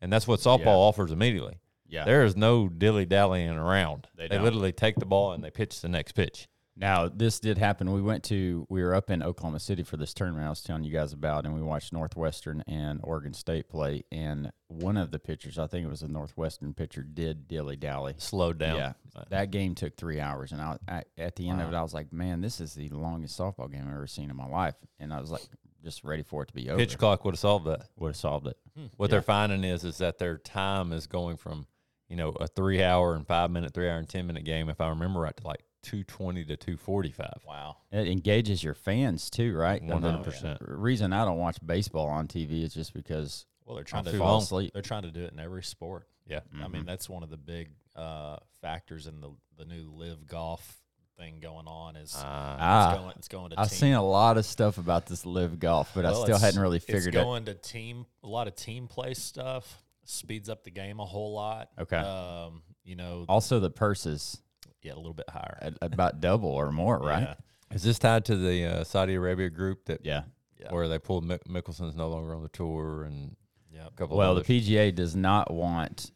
and 0.00 0.12
that's 0.12 0.26
what 0.28 0.40
softball 0.40 0.64
Yeah. 0.64 0.70
offers 0.88 1.12
immediately. 1.12 1.58
Yeah. 1.86 2.04
There 2.04 2.24
is 2.24 2.36
no 2.36 2.68
dilly 2.68 3.04
dallying 3.04 3.50
around. 3.50 4.08
They 4.16 4.26
They, 4.28 4.38
literally 4.38 4.72
take 4.72 4.96
the 4.96 5.04
ball 5.04 5.32
and 5.32 5.44
they 5.44 5.50
pitch 5.50 5.80
the 5.82 5.88
next 5.88 6.12
pitch. 6.12 6.48
Now, 6.74 7.06
this 7.08 7.38
did 7.38 7.58
happen. 7.58 7.92
We 7.92 8.00
went 8.00 8.24
to, 8.24 8.66
we 8.70 8.82
were 8.82 8.94
up 8.94 9.10
in 9.10 9.22
Oklahoma 9.22 9.60
City 9.60 9.82
for 9.82 9.98
this 9.98 10.14
tournament 10.14 10.46
I 10.46 10.48
was 10.48 10.62
telling 10.62 10.84
you 10.84 10.92
guys 10.92 11.12
about, 11.12 11.44
and 11.44 11.54
we 11.54 11.60
watched 11.62 11.92
Northwestern 11.92 12.64
and 12.66 12.98
Oregon 13.02 13.34
State 13.34 13.68
play. 13.68 14.04
And 14.10 14.50
one 14.68 14.96
of 14.96 15.10
the 15.10 15.18
pitchers, 15.18 15.58
I 15.58 15.66
think 15.66 15.84
it 15.84 15.90
was 15.90 16.00
a 16.00 16.08
Northwestern 16.08 16.72
pitcher, 16.72 17.02
did 17.02 17.46
dilly 17.46 17.76
dally. 17.76 18.14
Slowed 18.16 18.56
down. 18.58 18.76
Yeah. 18.76 18.92
That 19.28 19.50
game 19.50 19.74
took 19.74 19.96
three 19.98 20.18
hours. 20.18 20.52
And 20.52 20.62
I, 20.62 20.78
I, 20.88 21.02
at 21.18 21.36
the 21.36 21.50
end 21.50 21.60
of 21.60 21.68
it, 21.70 21.76
I 21.76 21.82
was 21.82 21.92
like, 21.92 22.10
man, 22.10 22.40
this 22.40 22.58
is 22.58 22.72
the 22.72 22.88
longest 22.88 23.38
softball 23.38 23.70
game 23.70 23.82
I've 23.86 23.94
ever 23.94 24.06
seen 24.06 24.30
in 24.30 24.36
my 24.36 24.46
life. 24.48 24.76
And 24.98 25.12
I 25.12 25.20
was 25.20 25.30
like, 25.30 25.42
just 25.84 26.04
ready 26.04 26.22
for 26.22 26.42
it 26.42 26.46
to 26.46 26.54
be 26.54 26.70
over. 26.70 26.78
Pitch 26.78 26.96
clock 26.96 27.24
would 27.26 27.34
have 27.34 27.40
solved 27.40 27.66
that. 27.66 27.82
Would 27.98 28.08
have 28.08 28.16
solved 28.16 28.46
it. 28.46 28.56
Hmm. 28.76 28.86
What 28.96 29.08
Yeah. 29.08 29.16
they're 29.16 29.22
finding 29.22 29.62
is 29.64 29.84
is 29.84 29.98
that 29.98 30.16
their 30.18 30.38
time 30.38 30.92
is 30.92 31.06
going 31.06 31.36
from, 31.36 31.66
you 32.08 32.16
know, 32.16 32.30
a 32.40 32.46
three 32.46 32.82
hour 32.82 33.14
and 33.14 33.26
five 33.26 33.50
minute, 33.50 33.74
three 33.74 33.90
hour 33.90 33.98
and 33.98 34.08
ten 34.08 34.26
minute 34.26 34.44
game, 34.44 34.70
if 34.70 34.80
I 34.80 34.88
remember 34.88 35.20
right, 35.20 35.36
to 35.36 35.46
like 35.46 35.64
two 35.82 36.04
twenty 36.04 36.44
to 36.44 36.56
two 36.56 36.76
forty 36.76 37.10
five. 37.10 37.40
Wow. 37.46 37.76
It 37.90 38.06
engages 38.08 38.62
your 38.62 38.74
fans 38.74 39.28
too, 39.30 39.54
right? 39.56 39.82
One 39.82 40.02
hundred 40.02 40.18
The 40.24 40.30
percent. 40.30 40.58
reason 40.60 41.12
I 41.12 41.24
don't 41.24 41.38
watch 41.38 41.58
baseball 41.64 42.06
on 42.08 42.28
TV 42.28 42.62
is 42.62 42.72
just 42.74 42.94
because 42.94 43.46
Well, 43.64 43.74
they're 43.76 43.84
trying 43.84 44.06
I 44.08 44.12
to 44.12 44.18
fall 44.18 44.32
long. 44.34 44.42
asleep. 44.42 44.72
They're 44.72 44.82
trying 44.82 45.02
to 45.02 45.10
do 45.10 45.24
it 45.24 45.32
in 45.32 45.38
every 45.38 45.62
sport. 45.62 46.06
Yeah. 46.26 46.40
I 46.62 46.68
mean, 46.68 46.84
that's 46.86 47.08
one 47.08 47.22
of 47.22 47.30
the 47.30 47.36
big 47.36 47.70
uh, 47.96 48.36
factors 48.60 49.06
in 49.06 49.20
the 49.20 49.30
the 49.58 49.64
new 49.64 49.90
live 49.94 50.26
golf 50.26 50.78
thing 51.18 51.40
going 51.40 51.66
on. 51.66 51.96
Is 51.96 52.14
Uh, 52.16 52.22
Ah. 52.24 52.90
it's 52.92 53.00
going 53.00 53.14
it's 53.18 53.28
going 53.28 53.50
to 53.50 53.60
I've 53.60 53.68
team. 53.70 53.78
seen 53.78 53.92
a 53.94 54.02
lot 54.04 54.38
of 54.38 54.46
stuff 54.46 54.78
about 54.78 55.06
this 55.06 55.26
live 55.26 55.58
golf, 55.58 55.90
but 55.94 56.06
I 56.06 56.12
still 56.14 56.38
hadn't 56.38 56.60
really 56.60 56.78
it's 56.78 56.86
figured 56.86 57.14
it. 57.14 57.22
going 57.22 57.44
to 57.46 57.54
team 57.54 58.06
a 58.22 58.28
lot 58.28 58.46
of 58.48 58.54
team 58.54 58.86
play 58.88 59.14
stuff 59.14 59.82
speeds 60.04 60.48
up 60.48 60.64
the 60.64 60.70
game 60.70 60.98
a 61.00 61.04
whole 61.04 61.32
lot. 61.34 61.68
Okay. 61.78 61.96
Um, 61.96 62.62
you 62.84 62.96
know, 62.96 63.24
Also, 63.28 63.60
the 63.60 63.70
purses 63.70 64.40
yeah, 64.82 64.94
a 64.94 64.96
little 64.96 65.14
bit 65.14 65.28
higher. 65.30 65.58
at 65.62 65.74
about 65.80 66.20
double 66.20 66.48
or 66.50 66.70
more, 66.72 66.98
right? 66.98 67.22
Yeah. 67.22 67.34
is 67.74 67.82
this 67.82 67.98
tied 67.98 68.24
to 68.26 68.36
the 68.36 68.64
uh, 68.66 68.84
Saudi 68.84 69.14
Arabia 69.14 69.48
group 69.50 69.84
that 69.86 70.04
Yeah. 70.04 70.22
Yeah. 70.58 70.72
where 70.72 70.88
they 70.88 70.98
pulled 70.98 71.24
Mick- 71.24 71.46
Mickelson's 71.48 71.96
no 71.96 72.08
longer 72.08 72.34
on 72.34 72.42
the 72.42 72.48
tour 72.48 73.04
and 73.04 73.34
yeah, 73.72 73.86
a 73.86 73.90
couple 73.92 74.16
Well, 74.16 74.36
of 74.36 74.46
the 74.46 74.54
others. 74.54 74.66
PGA 74.68 74.94
does 74.94 75.16
not 75.16 75.50
want 75.52 76.10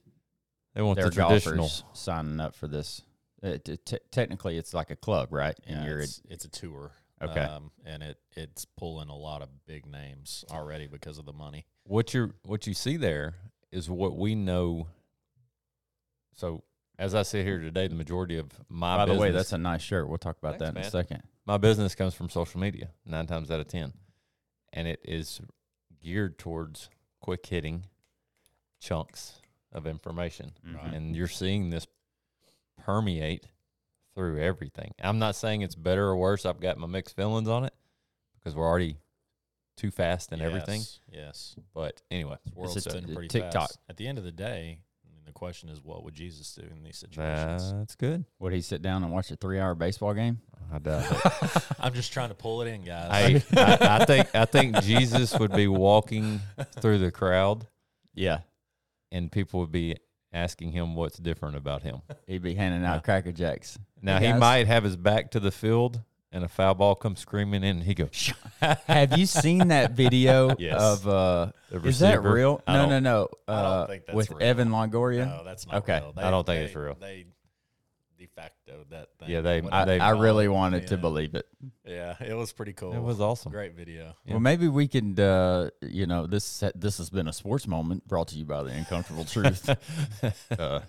they 0.75 0.83
want 0.83 0.97
their 0.99 1.09
the 1.09 1.15
traditional. 1.15 1.71
signing 1.95 2.39
up 2.39 2.55
for 2.55 2.69
this. 2.69 3.03
It, 3.43 3.69
it- 3.69 3.87
te- 3.87 3.99
technically, 4.11 4.57
it's 4.59 4.75
like 4.75 4.91
a 4.91 4.97
club, 4.97 5.33
right? 5.33 5.59
And 5.67 5.81
Yeah, 5.83 5.89
you're 5.89 6.01
it's, 6.01 6.21
it's 6.29 6.45
a 6.45 6.51
tour. 6.51 6.93
Okay. 7.23 7.41
Um, 7.41 7.71
and 7.87 8.03
it 8.03 8.19
it's 8.37 8.67
pulling 8.77 9.09
a 9.09 9.17
lot 9.17 9.41
of 9.41 9.49
big 9.67 9.87
names 9.87 10.45
already 10.51 10.87
because 10.87 11.17
of 11.19 11.25
the 11.25 11.33
money. 11.33 11.65
what 11.85 12.13
you 12.13 12.35
what 12.45 12.67
you 12.67 12.75
see 12.75 12.99
there 12.99 13.37
is 13.73 13.89
what 13.89 14.17
we 14.19 14.35
know. 14.35 14.87
So 16.35 16.63
as 16.99 17.15
I 17.15 17.23
sit 17.23 17.45
here 17.45 17.59
today, 17.61 17.89
the 17.89 17.95
majority 17.95 18.39
of 18.39 18.51
my 18.69 18.97
by 18.97 19.07
the 19.07 19.15
way, 19.15 19.31
that's 19.31 19.53
a 19.53 19.59
nice 19.59 19.83
shirt. 19.83 20.09
We'll 20.09 20.19
talk 20.19 20.39
about 20.39 20.59
Thanks, 20.59 20.61
that 20.61 20.69
in 20.69 20.75
man. 20.75 20.85
a 20.87 20.91
second. 20.91 21.23
my 21.45 21.57
business 21.59 21.95
comes 21.95 22.15
from 22.15 22.29
social 22.31 22.61
media 22.61 22.91
nine 23.05 23.27
times 23.27 23.51
out 23.51 23.61
of 23.61 23.69
ten, 23.69 23.93
and 24.73 24.89
it 24.89 25.01
is 25.05 25.41
geared 26.03 26.39
towards 26.39 26.89
quick 27.21 27.45
hitting 27.47 27.87
chunks 28.81 29.41
of 29.73 29.87
information, 29.87 30.53
Mhm. 30.67 30.95
and 30.95 31.17
you're 31.17 31.29
seeing 31.29 31.71
this 31.71 31.87
permeate 32.79 33.49
through 34.15 34.41
everything. 34.41 34.95
I'm 35.03 35.19
not 35.19 35.35
saying 35.37 35.63
it's 35.63 35.75
better 35.75 36.07
or 36.09 36.17
worse. 36.17 36.47
I've 36.47 36.61
got 36.61 36.79
my 36.79 36.87
mixed 36.87 37.15
feelings 37.17 37.49
on 37.49 37.65
it 37.65 37.75
because 38.35 38.55
we're 38.55 38.67
already 38.67 38.99
too 39.77 39.91
fast 39.91 40.33
and 40.33 40.41
everything. 40.41 40.81
Yes, 40.81 41.01
Yes. 41.13 41.57
But 41.75 42.03
anyway, 42.11 42.37
This 42.45 42.55
world's 42.55 42.77
It's 42.79 42.87
a 42.87 42.91
spinning 42.91 43.15
pretty 43.15 43.29
TikTok. 43.29 43.53
fast. 43.71 43.79
At 43.89 43.97
the 43.99 44.07
end 44.07 44.17
of 44.19 44.25
the 44.25 44.33
day, 44.33 44.61
I 44.61 44.69
mean, 44.69 44.79
the 45.27 45.33
question 45.33 45.69
is, 45.69 45.83
what 45.83 46.05
would 46.05 46.15
Jesus 46.15 46.55
do 46.55 46.63
in 46.63 46.83
these 46.83 46.97
situations? 46.99 47.73
that's 47.73 47.95
good. 47.97 48.25
Would 48.39 48.53
he 48.53 48.61
sit 48.61 48.81
down 48.83 49.03
and 49.03 49.13
watch 49.13 49.31
a 49.31 49.37
three 49.37 49.59
hour 49.61 49.75
baseball 49.75 50.15
game? 50.15 50.39
I 50.73 50.79
doubt 50.79 51.05
it. 51.11 51.63
I'm 51.81 51.93
just 51.95 52.13
trying 52.13 52.29
to 52.31 52.35
pull 52.35 52.63
it 52.63 52.67
in, 52.69 52.83
guys. 52.83 53.43
I, 53.57 53.61
I, 53.61 53.99
I 54.01 54.05
think 54.05 54.35
I 54.35 54.45
think 54.45 54.81
Jesus 54.83 55.39
would 55.39 55.53
be 55.53 55.69
walking 55.69 56.41
through 56.81 56.99
the 56.99 57.11
crowd, 57.11 57.67
Yeah. 58.15 58.39
and 59.13 59.31
people 59.31 59.61
would 59.61 59.73
be 59.73 59.97
asking 60.33 60.73
him 60.73 60.95
what's 60.95 61.19
different 61.19 61.57
about 61.57 61.83
him. 61.83 62.03
He'd 62.27 62.43
be 62.43 62.55
handing 62.55 62.85
out 62.85 62.95
Yeah. 62.97 63.01
Cracker 63.01 63.33
Jacks. 63.33 63.79
Now 64.03 64.19
Hey, 64.19 64.27
he 64.29 64.33
might 64.35 64.67
have 64.67 64.85
his 64.85 64.97
back 64.97 65.31
to 65.33 65.41
the 65.41 65.51
field, 65.51 66.01
and 66.33 66.45
a 66.45 66.49
foul 66.49 66.75
ball 66.75 66.95
comes 66.95 67.21
screaming 67.21 67.63
in, 67.65 67.77
and 67.79 67.83
he 67.83 67.95
goes, 67.95 68.33
Have 68.87 69.17
you 69.19 69.27
seen 69.27 69.69
that 69.69 69.93
video 69.93 70.55
Yes. 70.59 70.81
of 70.81 71.07
uh 71.09 71.53
The 71.71 71.87
is 71.89 71.99
that 72.01 72.19
receiver? 72.19 72.33
real? 72.35 72.63
I 72.67 72.73
No, 72.75 72.89
don't- 72.89 73.03
no, 73.03 73.29
no. 73.49 73.53
Uh 73.53 73.87
with 74.13 74.31
real. 74.31 74.43
Evan 74.43 74.69
Longoria. 74.71 75.27
no, 75.27 75.45
that's 75.45 75.67
not 75.67 75.77
Okay. 75.77 76.01
real. 76.01 76.13
I 76.17 76.31
don't 76.31 76.45
think 76.45 76.61
they- 76.61 76.65
it's 76.67 76.75
real. 76.75 76.97
They 77.01 77.27
de 78.19 78.27
facto 78.35 78.85
that 78.91 79.09
thing. 79.19 79.29
Yeah, 79.29 79.43
they- 79.43 79.61
I, 79.61 79.85
they- 79.85 79.99
they 79.99 80.01
I 80.01 80.11
really 80.11 80.47
it. 80.47 80.49
wanted 80.49 80.87
to 80.89 80.97
believe 80.97 81.35
it. 81.35 81.47
Yeah, 81.85 82.15
it 82.21 82.35
was 82.35 82.51
pretty 82.53 82.73
cool. 82.73 82.93
It 82.95 83.01
was 83.03 83.21
awesome. 83.21 83.53
great 83.53 83.75
video. 83.75 84.15
Yeah. 84.25 84.33
Well, 84.33 84.41
maybe 84.41 84.69
we 84.69 84.89
can, 84.89 85.19
uh, 85.21 85.69
you 85.83 86.07
know, 86.07 86.27
this 86.27 86.63
this 86.75 86.97
has 86.99 87.11
been 87.11 87.29
a 87.29 87.33
sports 87.33 87.67
moment 87.69 88.07
brought 88.09 88.29
to 88.29 88.37
you 88.39 88.45
by 88.47 88.63
the 88.63 88.71
Uncomfortable 88.71 89.25
Truth. 89.35 89.69
uh, 90.59 90.81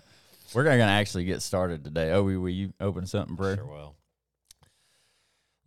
we're 0.54 0.64
going 0.64 0.78
to 0.78 0.84
actually 0.84 1.24
get 1.26 1.42
started 1.42 1.84
today. 1.84 2.10
Oh, 2.12 2.22
will 2.24 2.48
you 2.48 2.72
open 2.80 3.06
something, 3.06 3.36
bro? 3.36 3.56
Sure 3.56 3.66
will. 3.66 3.94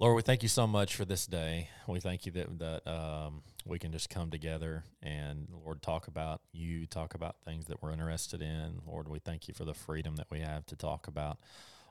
Lord, 0.02 0.16
we 0.16 0.24
thank 0.24 0.42
you 0.42 0.50
so 0.50 0.66
much 0.66 0.96
for 0.96 1.06
this 1.06 1.28
day. 1.28 1.70
We 1.86 2.00
thank 2.00 2.26
you 2.26 2.32
that 2.32 2.58
that 2.58 2.88
um, 2.92 3.44
we 3.68 3.78
can 3.78 3.92
just 3.92 4.10
come 4.10 4.32
together 4.32 4.84
and 5.04 5.48
Lord 5.64 5.84
talk 5.84 6.08
about 6.08 6.42
you, 6.52 6.88
talk 6.88 7.14
about 7.14 7.36
things 7.46 7.68
that 7.68 7.84
we're 7.84 7.92
interested 7.92 8.42
in. 8.42 8.80
Lord, 8.88 9.08
we 9.08 9.20
thank 9.20 9.48
you 9.48 9.54
for 9.54 9.64
the 9.64 9.76
freedom 9.76 10.16
that 10.16 10.26
we 10.32 10.40
have 10.40 10.66
to 10.66 10.76
talk 10.76 11.08
about 11.08 11.38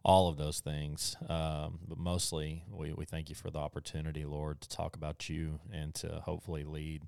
all 0.02 0.29
of 0.29 0.38
those 0.38 0.59
things. 0.59 1.17
Um, 1.29 1.79
but 1.87 1.99
mostly, 1.99 2.64
we, 2.69 2.93
we 2.93 3.05
thank 3.05 3.29
you 3.29 3.37
for 3.37 3.49
the 3.49 3.61
opportunity, 3.61 4.25
Lord, 4.25 4.61
to 4.62 4.69
talk 4.69 4.97
about 4.97 5.29
you 5.29 5.61
and 5.73 5.95
to 5.95 6.21
hopefully 6.25 6.64
lead 6.64 7.05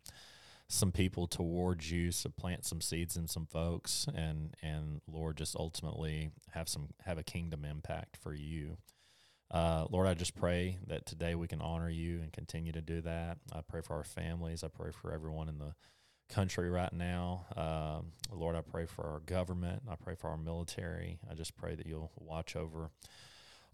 some 0.68 0.92
people 0.92 1.26
towards 1.26 1.90
you, 1.90 2.12
to 2.12 2.30
plant 2.30 2.64
some 2.64 2.80
seeds 2.80 3.16
in 3.16 3.26
some 3.26 3.46
folks, 3.46 4.06
and 4.14 4.54
and 4.62 5.00
Lord, 5.08 5.36
just 5.36 5.56
ultimately 5.56 6.30
have 6.52 6.68
some 6.68 6.90
have 7.04 7.18
a 7.18 7.24
kingdom 7.24 7.64
impact 7.64 8.16
for 8.16 8.32
you. 8.32 8.76
Uh, 9.52 9.86
Lord, 9.90 10.06
I 10.06 10.14
just 10.14 10.34
pray 10.34 10.78
that 10.86 11.04
today 11.04 11.34
we 11.34 11.46
can 11.46 11.60
honor 11.60 11.90
you 11.90 12.20
and 12.20 12.32
continue 12.32 12.72
to 12.72 12.80
do 12.80 13.02
that. 13.02 13.38
I 13.52 13.60
pray 13.60 13.82
for 13.82 13.94
our 13.96 14.04
families. 14.04 14.64
I 14.64 14.68
pray 14.68 14.90
for 14.90 15.12
everyone 15.12 15.48
in 15.48 15.58
the 15.58 15.74
country 16.30 16.70
right 16.70 16.92
now. 16.92 17.46
Um, 17.54 18.12
Lord, 18.30 18.56
I 18.56 18.62
pray 18.62 18.86
for 18.86 19.04
our 19.04 19.20
government. 19.20 19.82
I 19.90 19.96
pray 19.96 20.14
for 20.14 20.30
our 20.30 20.38
military. 20.38 21.18
I 21.30 21.34
just 21.34 21.54
pray 21.56 21.74
that 21.74 21.86
you'll 21.86 22.12
watch 22.18 22.56
over 22.56 22.90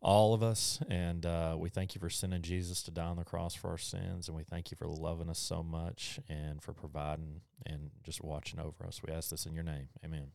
all 0.01 0.35
of 0.35 0.43
us. 0.43 0.81
And 0.91 1.25
uh, 1.25 1.57
we 1.57 1.69
thank 1.69 1.95
you 1.95 2.01
for 2.01 2.11
sending 2.11 2.43
Jesus 2.43 2.83
to 2.85 2.91
die 2.91 3.07
on 3.07 3.17
the 3.17 3.25
cross 3.25 3.55
for 3.55 3.71
our 3.71 3.79
sins. 3.79 4.29
And 4.29 4.37
we 4.37 4.43
thank 4.43 4.71
you 4.73 4.77
for 4.77 4.87
loving 4.89 5.29
us 5.29 5.39
so 5.39 5.63
much 5.63 6.19
and 6.29 6.61
for 6.61 6.73
providing 6.73 7.41
and 7.67 7.91
just 8.03 8.23
watching 8.23 8.59
over 8.59 8.87
us. 8.87 9.01
We 9.07 9.13
ask 9.13 9.31
this 9.31 9.47
in 9.47 9.55
your 9.55 9.65
name. 9.65 9.89
Amen. 10.05 10.33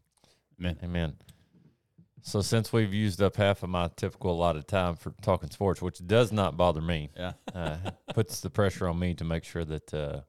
Man. 0.57 0.77
Amen. 0.83 1.15
So 2.25 2.41
since 2.41 2.71
we've 2.71 2.93
used 2.93 3.21
up 3.21 3.35
half 3.35 3.63
of 3.63 3.69
my 3.69 3.89
typical 3.97 4.31
allotted 4.31 4.67
time 4.67 4.95
for 4.95 5.13
talking 5.21 5.49
sports, 5.51 5.81
which 5.81 6.05
does 6.07 6.31
not 6.31 6.55
bother 6.55 6.81
me, 6.81 7.09
Yeah. 7.17 7.33
uh, 7.53 7.77
puts 8.13 8.39
the 8.39 8.49
pressure 8.49 8.87
on 8.87 8.97
me 8.97 9.13
to 9.15 9.23
make 9.25 9.43
sure 9.43 9.65
that 9.65 9.93
uh, 9.93 10.21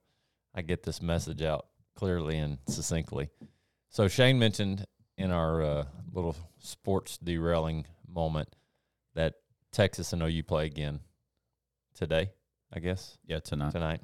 I 0.55 0.63
get 0.63 0.83
this 0.83 1.01
message 1.01 1.41
out 1.41 1.67
clearly 1.95 2.37
and 2.39 2.59
succinctly. 2.67 3.31
So 3.91 4.09
Shane 4.09 4.41
mentioned 4.41 4.87
in 5.17 5.31
our 5.31 5.63
uh, 5.63 5.85
little 6.13 6.35
sports 6.59 7.17
derailing 7.19 7.87
moment 8.09 8.49
that 9.15 9.35
Texas 9.71 10.13
and 10.13 10.21
OU 10.21 10.43
play 10.43 10.67
again 10.67 10.99
today, 11.95 12.33
I 12.73 12.81
guess, 12.81 13.19
Yeah, 13.25 13.39
tonight. 13.39 13.71
tonight, 13.71 14.01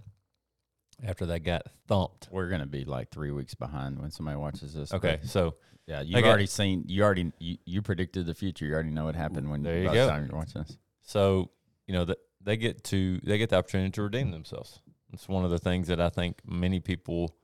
after 1.04 1.26
they 1.26 1.38
got 1.38 1.62
thumped. 1.88 2.28
We're 2.30 2.48
going 2.48 2.60
to 2.60 2.66
be 2.66 2.84
like 2.84 3.10
three 3.10 3.30
weeks 3.30 3.54
behind 3.54 3.98
when 3.98 4.10
somebody 4.10 4.36
watches 4.36 4.74
this. 4.74 4.92
Okay, 4.92 5.18
but 5.20 5.30
so 5.30 5.54
Yeah, 5.86 6.00
you've 6.02 6.22
got- 6.22 6.28
already 6.28 6.46
seen, 6.46 6.84
you 6.86 7.02
already, 7.02 7.32
you, 7.38 7.56
you 7.64 7.82
predicted 7.82 8.26
the 8.26 8.34
future. 8.34 8.66
You 8.66 8.74
already 8.74 8.90
know 8.90 9.04
what 9.06 9.14
happened 9.16 9.50
when 9.50 9.62
There 9.62 9.78
you 9.78 9.92
go. 9.92 10.08
time 10.08 10.26
you're 10.28 10.36
watching 10.38 10.62
this. 10.62 10.76
So 11.02 11.50
you 11.86 11.94
know 11.94 12.04
that 12.04 12.18
they 12.42 12.56
get 12.56 12.84
to 12.84 13.18
they 13.24 13.36
get 13.38 13.50
the 13.50 13.56
opportunity 13.56 13.90
to 13.92 14.02
redeem 14.02 14.30
themselves. 14.30 14.80
It's 15.12 15.28
one 15.28 15.44
of 15.44 15.50
the 15.50 15.58
things 15.58 15.88
that 15.88 16.00
I 16.00 16.08
think 16.08 16.38
many 16.46 16.78
people 16.80 17.34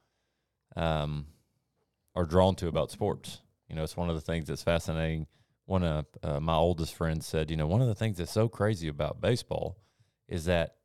um, 0.76 1.26
are 2.14 2.25
drawn 2.25 2.54
to 2.56 2.68
about 2.68 2.90
sports. 2.90 3.40
You 3.68 3.75
know, 3.76 3.82
it's 3.82 3.96
one 3.96 4.08
of 4.08 4.14
the 4.14 4.20
things 4.20 4.46
that's 4.46 4.62
fascinating. 4.62 5.26
One 5.64 5.82
of 5.82 6.06
uh, 6.22 6.38
my 6.38 6.54
oldest 6.54 6.94
friends 6.94 7.26
said, 7.26 7.50
you 7.50 7.56
know, 7.56 7.66
one 7.66 7.82
of 7.82 7.88
the 7.88 7.94
things 7.96 8.18
that's 8.18 8.30
so 8.30 8.48
crazy 8.48 8.86
about 8.86 9.20
baseball 9.20 9.78
is 10.28 10.44
that 10.44 10.75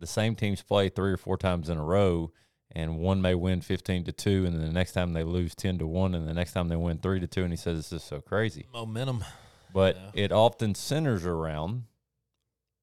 the 0.00 0.06
same 0.06 0.34
teams 0.34 0.62
play 0.62 0.88
three 0.88 1.12
or 1.12 1.16
four 1.16 1.36
times 1.36 1.68
in 1.68 1.76
a 1.78 1.84
row, 1.84 2.32
and 2.72 2.98
one 2.98 3.20
may 3.22 3.34
win 3.34 3.60
fifteen 3.60 4.02
to 4.04 4.12
two, 4.12 4.44
and 4.46 4.54
then 4.54 4.62
the 4.62 4.72
next 4.72 4.92
time 4.92 5.12
they 5.12 5.22
lose 5.22 5.54
ten 5.54 5.78
to 5.78 5.86
one, 5.86 6.14
and 6.14 6.26
the 6.26 6.34
next 6.34 6.52
time 6.52 6.68
they 6.68 6.76
win 6.76 6.98
three 6.98 7.20
to 7.20 7.26
two, 7.26 7.42
and 7.44 7.52
he 7.52 7.56
says 7.56 7.76
this 7.76 7.92
is 7.92 8.02
so 8.02 8.20
crazy 8.20 8.66
Momentum. 8.72 9.24
but 9.72 9.96
Yeah. 9.96 10.10
it 10.24 10.32
often 10.32 10.74
centers 10.74 11.24
around 11.24 11.84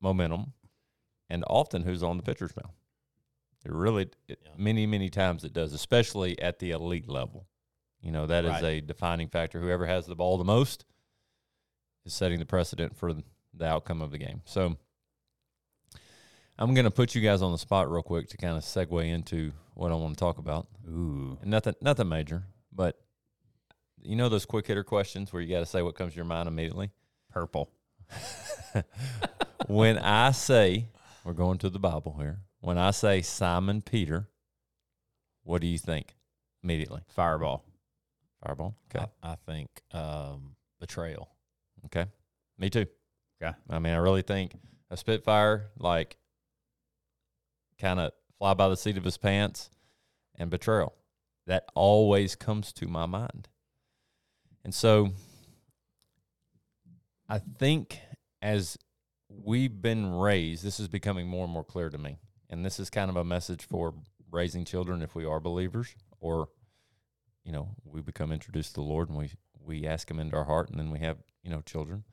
momentum 0.02 0.54
and 1.30 1.44
often 1.48 1.84
who's 1.84 2.04
on 2.04 2.18
the 2.18 2.24
pitcher's 2.24 2.56
mound. 2.56 2.74
It 3.66 3.72
really, 3.72 4.10
it, 4.28 4.40
Yeah. 4.46 4.52
many, 4.56 4.86
many 4.86 5.10
times 5.10 5.44
it 5.44 5.52
does, 5.54 5.74
especially 5.74 6.40
at 6.42 6.60
the 6.60 6.72
elite 6.72 7.10
level. 7.10 7.48
You 8.00 8.12
know, 8.12 8.28
that 8.28 8.46
is 8.46 8.52
Right. 8.52 8.64
a 8.64 8.82
defining 8.82 9.28
factor. 9.28 9.60
Whoever 9.60 9.86
has 9.88 10.06
the 10.06 10.16
ball 10.16 10.38
the 10.38 10.44
most 10.46 10.86
is 12.06 12.14
setting 12.14 12.40
the 12.40 12.46
precedent 12.46 12.96
for 12.96 13.14
the 13.14 13.66
outcome 13.66 14.02
of 14.02 14.12
the 14.12 14.18
game. 14.20 14.42
So 14.46 14.78
I'm 16.60 16.74
going 16.74 16.86
to 16.86 16.92
put 16.92 17.14
you 17.14 17.22
guys 17.22 17.42
on 17.42 17.52
the 17.52 17.58
spot 17.58 17.92
real 17.92 18.02
quick 18.02 18.30
to 18.30 18.38
kind 18.38 18.58
of 18.58 18.64
segue 18.64 19.08
into 19.08 19.52
what 19.76 19.92
I 19.92 19.96
want 19.96 20.16
to 20.16 20.20
talk 20.20 20.40
about. 20.40 20.68
Ooh. 20.90 21.38
And 21.42 21.52
nothing, 21.52 21.76
nothing 21.82 22.10
major, 22.10 22.44
but 22.72 23.00
you 24.02 24.16
know 24.16 24.28
those 24.30 24.46
quick 24.46 24.66
hitter 24.66 24.84
questions 24.84 25.32
where 25.32 25.42
you 25.42 25.54
got 25.54 25.60
to 25.60 25.66
say 25.66 25.82
what 25.82 25.96
comes 25.96 26.14
to 26.14 26.16
your 26.16 26.26
mind 26.26 26.48
immediately. 26.48 26.90
Purple. 27.32 27.70
when 29.68 30.00
I 30.00 30.32
say 30.32 30.88
we're 31.24 31.34
going 31.34 31.60
to 31.60 31.70
the 31.70 31.80
Bible 31.80 32.16
here, 32.18 32.40
when 32.60 32.78
I 32.78 32.92
say 32.92 33.22
Simon 33.22 33.82
Peter, 33.82 34.28
what 35.44 35.62
do 35.62 35.68
you 35.68 35.78
think 35.78 36.16
immediately? 36.64 37.02
Fireball. 37.10 37.64
Fireball. 38.44 38.76
Okay. 38.96 39.06
I, 39.22 39.32
I 39.32 39.36
think 39.46 39.70
um, 39.92 40.56
betrayal. 40.80 41.30
Okay. 41.86 42.06
Me 42.58 42.70
too. 42.70 42.88
Okay. 43.42 43.56
I 43.70 43.80
mean, 43.80 43.94
I 43.94 43.98
really 43.98 44.24
think 44.24 44.54
a 44.90 44.98
Spitfire, 44.98 45.68
like, 45.78 46.18
kind 47.80 48.00
of 48.00 48.12
fly 48.38 48.54
by 48.54 48.70
the 48.70 48.78
seat 48.78 48.98
of 48.98 49.04
his 49.04 49.18
pants 49.18 49.70
and 50.36 50.50
betrayal. 50.50 50.94
That 51.46 51.66
always 51.76 52.36
comes 52.36 52.74
to 52.74 52.88
my 52.88 53.06
mind. 53.06 53.48
And 54.64 54.74
so 54.74 55.12
I 57.30 57.40
think 57.40 58.00
as 58.42 58.78
we've 59.30 59.82
been 59.82 60.14
raised, 60.14 60.64
this 60.64 60.80
is 60.80 60.88
becoming 60.88 61.28
more 61.28 61.44
and 61.44 61.54
more 61.54 61.64
clear 61.64 61.90
to 61.90 61.98
me. 61.98 62.18
And 62.50 62.66
this 62.66 62.80
is 62.80 62.90
kind 62.90 63.10
of 63.10 63.16
a 63.16 63.24
message 63.24 63.66
for 63.66 63.94
raising 64.32 64.66
children 64.66 65.02
if 65.02 65.16
we 65.16 65.26
are 65.26 65.40
believers 65.40 65.96
or, 66.20 66.50
you 67.44 67.52
know, 67.52 67.70
we 67.86 68.02
become 68.02 68.32
introduced 68.32 68.76
to 68.76 68.82
the 68.82 68.88
Lord 68.88 69.10
and 69.10 69.18
we, 69.18 69.32
we 69.60 69.88
ask 69.88 70.10
him 70.10 70.20
into 70.20 70.36
our 70.36 70.46
heart 70.46 70.70
and 70.70 70.80
then 70.80 70.92
we 70.92 71.00
have, 71.00 71.18
you 71.44 71.50
know, 71.50 71.62
children. 71.62 72.04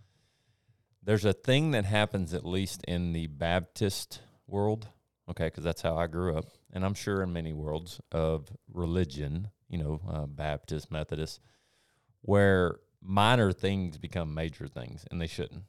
There's 1.03 1.25
a 1.25 1.33
thing 1.33 1.73
that 1.73 1.85
happens, 1.85 2.33
at 2.33 2.47
least 2.47 2.83
in 2.89 3.13
the 3.13 3.27
Baptist 3.27 4.21
world, 4.47 4.89
okay, 5.31 5.47
because 5.47 5.65
that's 5.65 5.83
how 5.83 5.97
I 5.97 6.07
grew 6.07 6.37
up. 6.37 6.47
And 6.73 6.85
I'm 6.85 6.95
sure 6.95 7.23
in 7.23 7.33
many 7.33 7.53
worlds 7.53 8.01
of 8.13 8.49
religion, 8.73 9.49
you 9.69 9.79
know, 9.79 10.01
uh, 10.09 10.27
Baptist, 10.27 10.91
Methodist, 10.91 11.41
where 12.23 12.79
minor 13.01 13.53
things 13.53 13.99
become 13.99 14.35
major 14.35 14.67
things 14.67 15.05
and 15.11 15.21
they 15.21 15.27
shouldn't. 15.27 15.65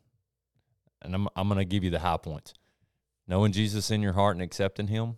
And 1.02 1.14
I'm, 1.14 1.28
I'm 1.36 1.48
going 1.48 1.60
to 1.60 1.66
give 1.66 1.84
you 1.84 1.92
the 1.92 2.00
high 2.00 2.18
points. 2.18 2.54
Knowing 3.28 3.52
Jesus 3.52 3.92
in 3.92 4.02
your 4.02 4.14
heart 4.14 4.36
and 4.36 4.44
accepting 4.44 4.88
him 4.88 5.18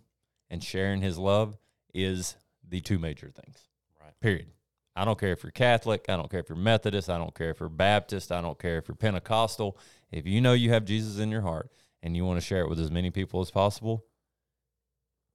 and 0.50 0.62
sharing 0.62 1.02
his 1.02 1.18
love 1.18 1.56
is 1.94 2.36
the 2.66 2.80
two 2.80 2.98
major 2.98 3.30
things. 3.30 3.68
Right. 4.02 4.12
Period. 4.20 4.48
I 4.96 5.04
don't 5.04 5.18
care 5.18 5.32
if 5.32 5.42
you're 5.42 5.52
Catholic. 5.52 6.06
I 6.08 6.16
don't 6.16 6.30
care 6.30 6.40
if 6.40 6.48
you're 6.48 6.58
Methodist. 6.58 7.08
I 7.08 7.18
don't 7.18 7.34
care 7.34 7.50
if 7.50 7.60
you're 7.60 7.68
Baptist. 7.68 8.32
I 8.32 8.40
don't 8.40 8.58
care 8.58 8.78
if 8.78 8.88
you're 8.88 8.96
Pentecostal. 8.96 9.78
If 10.10 10.26
you 10.26 10.40
know 10.40 10.54
you 10.54 10.70
have 10.70 10.84
Jesus 10.84 11.18
in 11.18 11.30
your 11.30 11.42
heart 11.42 11.70
and 12.02 12.16
you 12.16 12.24
want 12.24 12.40
to 12.40 12.44
share 12.44 12.62
it 12.62 12.68
with 12.68 12.80
as 12.80 12.90
many 12.90 13.10
people 13.10 13.40
as 13.40 13.50
possible, 13.50 14.04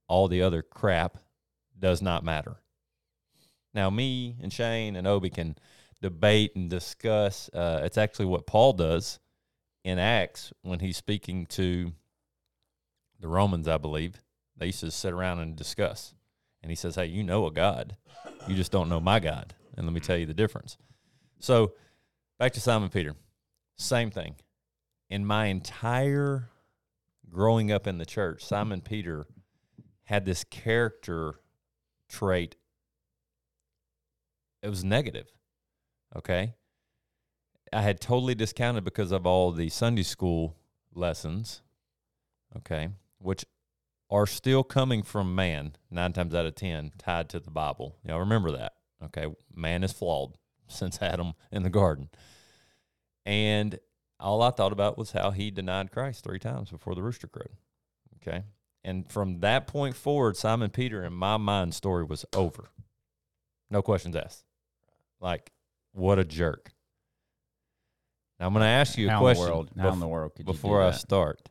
all 0.07 0.27
the 0.27 0.41
other 0.41 0.61
crap 0.61 1.17
does 1.77 2.01
not 2.01 2.23
matter. 2.23 2.57
Now, 3.73 3.89
me 3.89 4.35
and 4.41 4.53
Shane 4.53 4.95
and 4.95 5.07
Obi 5.07 5.29
can 5.29 5.55
debate 6.01 6.55
and 6.55 6.69
discuss. 6.69 7.49
Uh, 7.53 7.81
it's 7.83 7.97
actually 7.97 8.25
what 8.25 8.45
Paul 8.45 8.73
does 8.73 9.19
in 9.83 9.99
Acts 9.99 10.53
when 10.61 10.79
he's 10.79 10.97
speaking 10.97 11.45
to 11.47 11.91
the 13.19 13.27
Romans, 13.27 13.67
I 13.67 13.77
believe. 13.77 14.21
They 14.57 14.67
used 14.67 14.81
to 14.81 14.91
sit 14.91 15.13
around 15.13 15.39
and 15.39 15.55
discuss. 15.55 16.13
And 16.61 16.69
he 16.69 16.75
says, 16.75 16.95
Hey, 16.95 17.07
you 17.07 17.23
know 17.23 17.47
a 17.47 17.51
God. 17.51 17.97
You 18.47 18.55
just 18.55 18.71
don't 18.71 18.89
know 18.89 18.99
my 18.99 19.19
God. 19.19 19.53
And 19.75 19.85
let 19.85 19.93
me 19.93 19.99
tell 19.99 20.17
you 20.17 20.25
the 20.25 20.33
difference. 20.33 20.77
So 21.39 21.73
back 22.37 22.53
to 22.53 22.61
Simon 22.61 22.89
Peter. 22.89 23.15
Same 23.77 24.11
thing. 24.11 24.35
In 25.09 25.25
my 25.25 25.47
entire 25.47 26.49
growing 27.29 27.71
up 27.71 27.87
in 27.87 27.97
the 27.97 28.05
church, 28.05 28.45
Simon 28.45 28.81
Peter 28.81 29.25
had 30.05 30.25
this 30.25 30.43
character 30.43 31.39
trait. 32.09 32.55
It 34.61 34.69
was 34.69 34.83
negative. 34.83 35.31
Okay. 36.15 36.53
I 37.71 37.81
had 37.81 37.99
totally 37.99 38.35
discounted 38.35 38.83
because 38.83 39.11
of 39.11 39.25
all 39.25 39.51
the 39.51 39.69
Sunday 39.69 40.03
school 40.03 40.55
lessons. 40.93 41.61
Okay. 42.57 42.89
Which 43.19 43.45
are 44.09 44.27
still 44.27 44.63
coming 44.63 45.01
from 45.01 45.33
man, 45.33 45.75
nine 45.89 46.13
times 46.13 46.35
out 46.35 46.45
of 46.45 46.55
10, 46.55 46.91
tied 46.97 47.29
to 47.29 47.39
the 47.39 47.49
Bible. 47.49 47.97
Y'all 48.05 48.19
remember 48.19 48.51
that. 48.51 48.73
Okay. 49.03 49.25
Man 49.53 49.83
is 49.83 49.91
flawed 49.91 50.37
since 50.67 51.01
Adam 51.01 51.33
in 51.51 51.63
the 51.63 51.69
garden. 51.69 52.09
And 53.25 53.79
all 54.19 54.41
I 54.41 54.51
thought 54.51 54.71
about 54.71 54.97
was 54.97 55.11
how 55.11 55.31
he 55.31 55.49
denied 55.49 55.91
Christ 55.91 56.23
three 56.23 56.39
times 56.39 56.69
before 56.69 56.95
the 56.95 57.01
rooster 57.01 57.27
crowed. 57.27 57.57
Okay. 58.21 58.43
And 58.83 59.09
from 59.09 59.39
that 59.39 59.67
point 59.67 59.95
forward, 59.95 60.35
Simon 60.35 60.69
Peter, 60.69 61.03
in 61.03 61.13
my 61.13 61.37
mind, 61.37 61.73
story 61.73 62.03
was 62.03 62.25
over. 62.35 62.69
No 63.69 63.81
questions 63.81 64.15
asked. 64.15 64.43
Like, 65.21 65.51
what 65.93 66.19
a 66.19 66.25
jerk. 66.25 66.73
Now, 68.39 68.47
I'm 68.47 68.53
going 68.53 68.63
to 68.63 68.67
ask 68.67 68.97
you 68.97 69.07
a 69.07 69.11
how 69.11 69.19
question 69.19 69.43
in 69.43 69.47
the 69.47 69.53
world? 69.53 69.71
How 69.79 69.93
in 69.93 69.99
the 69.99 70.07
world 70.07 70.35
could 70.35 70.45
before 70.45 70.81
I 70.81 70.91
start. 70.91 71.49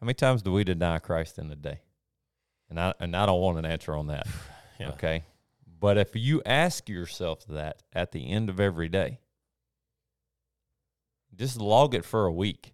How 0.00 0.06
many 0.06 0.14
times 0.14 0.42
do 0.42 0.52
we 0.52 0.64
deny 0.64 0.98
Christ 0.98 1.38
in 1.38 1.50
a 1.52 1.54
day? 1.54 1.80
And 2.68 2.80
I 2.80 2.92
and 2.98 3.14
I 3.14 3.24
don't 3.26 3.40
want 3.40 3.58
an 3.58 3.66
answer 3.66 3.94
on 3.94 4.08
that. 4.08 4.26
Yeah. 4.80 4.88
Okay. 4.88 5.22
But 5.78 5.96
if 5.96 6.16
you 6.16 6.42
ask 6.44 6.88
yourself 6.88 7.44
that 7.46 7.84
at 7.92 8.10
the 8.10 8.28
end 8.28 8.48
of 8.48 8.58
every 8.58 8.88
day, 8.88 9.20
just 11.36 11.60
log 11.60 11.94
it 11.94 12.04
for 12.04 12.24
a 12.24 12.32
week. 12.32 12.72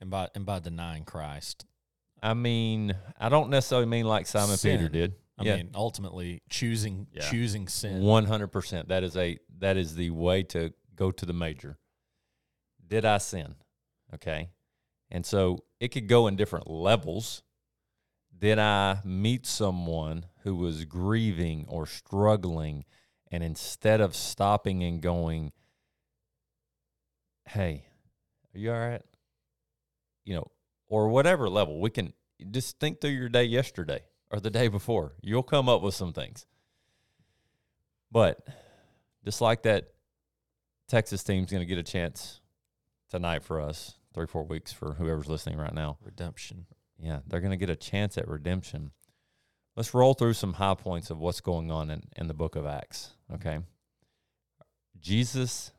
And 0.00 0.08
by 0.08 0.28
and 0.34 0.46
by 0.46 0.60
denying 0.60 1.04
Christ, 1.04 1.66
I 2.22 2.34
mean, 2.34 2.94
I 3.18 3.28
don't 3.28 3.50
necessarily 3.50 3.86
mean 3.86 4.06
like 4.06 4.26
Simon 4.26 4.58
Peter 4.58 4.88
did. 4.88 5.14
I 5.38 5.44
yeah, 5.44 5.56
mean, 5.56 5.70
ultimately 5.74 6.42
choosing 6.50 7.06
Yeah. 7.12 7.28
choosing 7.30 7.66
sin. 7.68 8.02
one 8.02 8.26
hundred 8.26 8.48
percent. 8.48 8.88
That 8.88 9.02
is 9.04 9.16
a 9.16 9.38
that 9.58 9.76
is 9.76 9.94
the 9.94 10.10
way 10.10 10.42
to 10.44 10.72
go 10.94 11.10
to 11.10 11.24
the 11.26 11.32
major. 11.32 11.78
Did 12.86 13.04
I 13.04 13.18
sin? 13.18 13.54
Okay, 14.14 14.50
and 15.10 15.24
so 15.24 15.64
it 15.78 15.88
could 15.88 16.08
go 16.08 16.26
in 16.26 16.36
different 16.36 16.68
levels. 16.68 17.42
Did 18.36 18.58
I 18.58 19.00
meet 19.04 19.46
someone 19.46 20.26
who 20.42 20.56
was 20.56 20.84
grieving 20.84 21.64
or 21.68 21.86
struggling, 21.86 22.84
and 23.30 23.42
instead 23.42 24.00
of 24.00 24.14
stopping 24.14 24.82
and 24.82 25.00
going, 25.00 25.52
"Hey, 27.46 27.86
are 28.54 28.58
you 28.58 28.72
all 28.72 28.78
right?" 28.78 29.02
You 30.24 30.34
know, 30.34 30.50
or 30.90 31.08
whatever 31.08 31.48
level, 31.48 31.80
we 31.80 31.88
can 31.88 32.12
just 32.50 32.78
think 32.78 33.00
through 33.00 33.10
your 33.10 33.30
day 33.30 33.44
yesterday 33.44 34.02
or 34.30 34.40
the 34.40 34.50
day 34.50 34.68
before. 34.68 35.14
You'll 35.22 35.42
come 35.42 35.68
up 35.68 35.80
with 35.80 35.94
some 35.94 36.12
things. 36.12 36.44
But 38.12 38.46
just 39.24 39.40
like 39.40 39.62
that 39.62 39.92
Texas 40.88 41.22
team's 41.22 41.50
going 41.50 41.62
to 41.62 41.66
get 41.66 41.78
a 41.78 41.82
chance 41.82 42.40
tonight 43.08 43.44
for 43.44 43.60
us, 43.60 43.94
three, 44.12 44.26
four 44.26 44.44
weeks 44.44 44.72
for 44.72 44.94
whoever's 44.94 45.28
listening 45.28 45.56
right 45.56 45.72
now. 45.72 45.96
redemption. 46.04 46.66
Yeah, 46.98 47.20
they're 47.26 47.40
going 47.40 47.52
to 47.52 47.56
get 47.56 47.70
a 47.70 47.76
chance 47.76 48.18
at 48.18 48.28
redemption. 48.28 48.90
Let's 49.76 49.94
roll 49.94 50.14
through 50.14 50.34
some 50.34 50.54
high 50.54 50.74
points 50.74 51.10
of 51.10 51.18
what's 51.18 51.40
going 51.40 51.70
on 51.70 51.88
in, 51.88 52.02
in 52.16 52.26
the 52.26 52.34
book 52.34 52.56
of 52.56 52.66
Acts. 52.66 53.10
Okay. 53.32 53.60
Jesus 55.00 55.70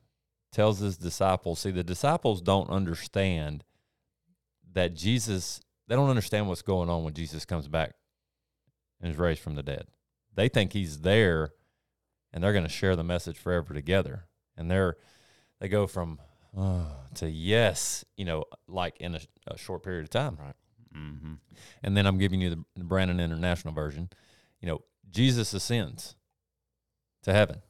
tells 0.51 0.79
his 0.79 0.97
disciples, 0.97 1.59
see, 1.59 1.71
the 1.71 1.83
disciples 1.83 2.41
don't 2.41 2.69
understand 2.69 3.63
that 4.73 4.95
Jesus, 4.95 5.61
they 5.87 5.95
don't 5.95 6.09
understand 6.09 6.47
what's 6.47 6.61
going 6.61 6.89
on 6.89 7.03
when 7.03 7.13
Jesus 7.13 7.45
comes 7.45 7.67
back 7.67 7.93
and 9.01 9.11
is 9.11 9.17
raised 9.17 9.41
from 9.41 9.55
the 9.55 9.63
dead. 9.63 9.87
They 10.33 10.47
think 10.47 10.73
he's 10.73 10.99
there 10.99 11.49
and 12.31 12.43
they're 12.43 12.53
going 12.53 12.65
to 12.65 12.69
share 12.69 12.95
the 12.95 13.03
message 13.03 13.37
forever 13.37 13.73
together. 13.73 14.25
And 14.55 14.69
they're, 14.69 14.97
they 15.59 15.67
go 15.67 15.87
from, 15.87 16.19
oh, 16.55 16.87
to 17.15 17.29
yes, 17.29 18.05
you 18.15 18.25
know, 18.25 18.45
like 18.67 18.97
in 18.99 19.15
a, 19.15 19.21
a 19.47 19.57
short 19.57 19.83
period 19.83 20.03
of 20.03 20.09
time. 20.09 20.37
Right. 20.39 20.55
Mm-hmm. 20.95 21.33
And 21.83 21.97
then 21.97 22.05
I'm 22.05 22.17
giving 22.17 22.41
you 22.41 22.49
the, 22.51 22.63
the 22.75 22.83
Brandon 22.83 23.19
International 23.19 23.73
version. 23.73 24.09
You 24.61 24.67
know, 24.67 24.81
Jesus 25.09 25.53
ascends 25.53 26.15
to 27.23 27.33
heaven. 27.33 27.61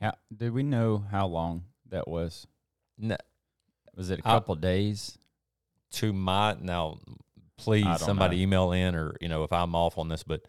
How, 0.00 0.14
do 0.34 0.52
we 0.52 0.62
know 0.62 1.04
how 1.10 1.26
long 1.26 1.64
that 1.88 2.06
was? 2.06 2.46
N- 3.02 3.16
Was 3.96 4.10
it 4.10 4.20
a 4.20 4.22
couple 4.22 4.54
days? 4.54 5.17
To 5.92 6.12
my 6.12 6.56
now, 6.60 6.98
please 7.56 8.00
somebody 8.00 8.36
know. 8.36 8.42
email 8.42 8.72
in 8.72 8.94
or 8.94 9.16
you 9.20 9.28
know 9.28 9.44
if 9.44 9.52
I'm 9.52 9.74
off 9.74 9.98
on 9.98 10.08
this, 10.08 10.22
but 10.22 10.42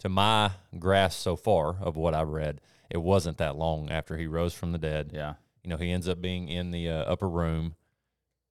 to 0.00 0.08
my 0.08 0.50
grasp 0.78 1.20
so 1.20 1.36
far 1.36 1.76
of 1.80 1.96
what 1.96 2.14
I've 2.14 2.28
read, 2.28 2.60
it 2.90 2.98
wasn't 2.98 3.38
that 3.38 3.56
long 3.56 3.90
after 3.90 4.16
he 4.16 4.26
rose 4.26 4.54
from 4.54 4.72
the 4.72 4.78
dead. 4.78 5.10
Yeah. 5.12 5.34
You 5.62 5.70
know, 5.70 5.76
he 5.76 5.90
ends 5.90 6.08
up 6.08 6.20
being 6.20 6.48
in 6.48 6.70
the 6.70 6.88
uh, 6.88 7.02
upper 7.02 7.28
room, 7.28 7.74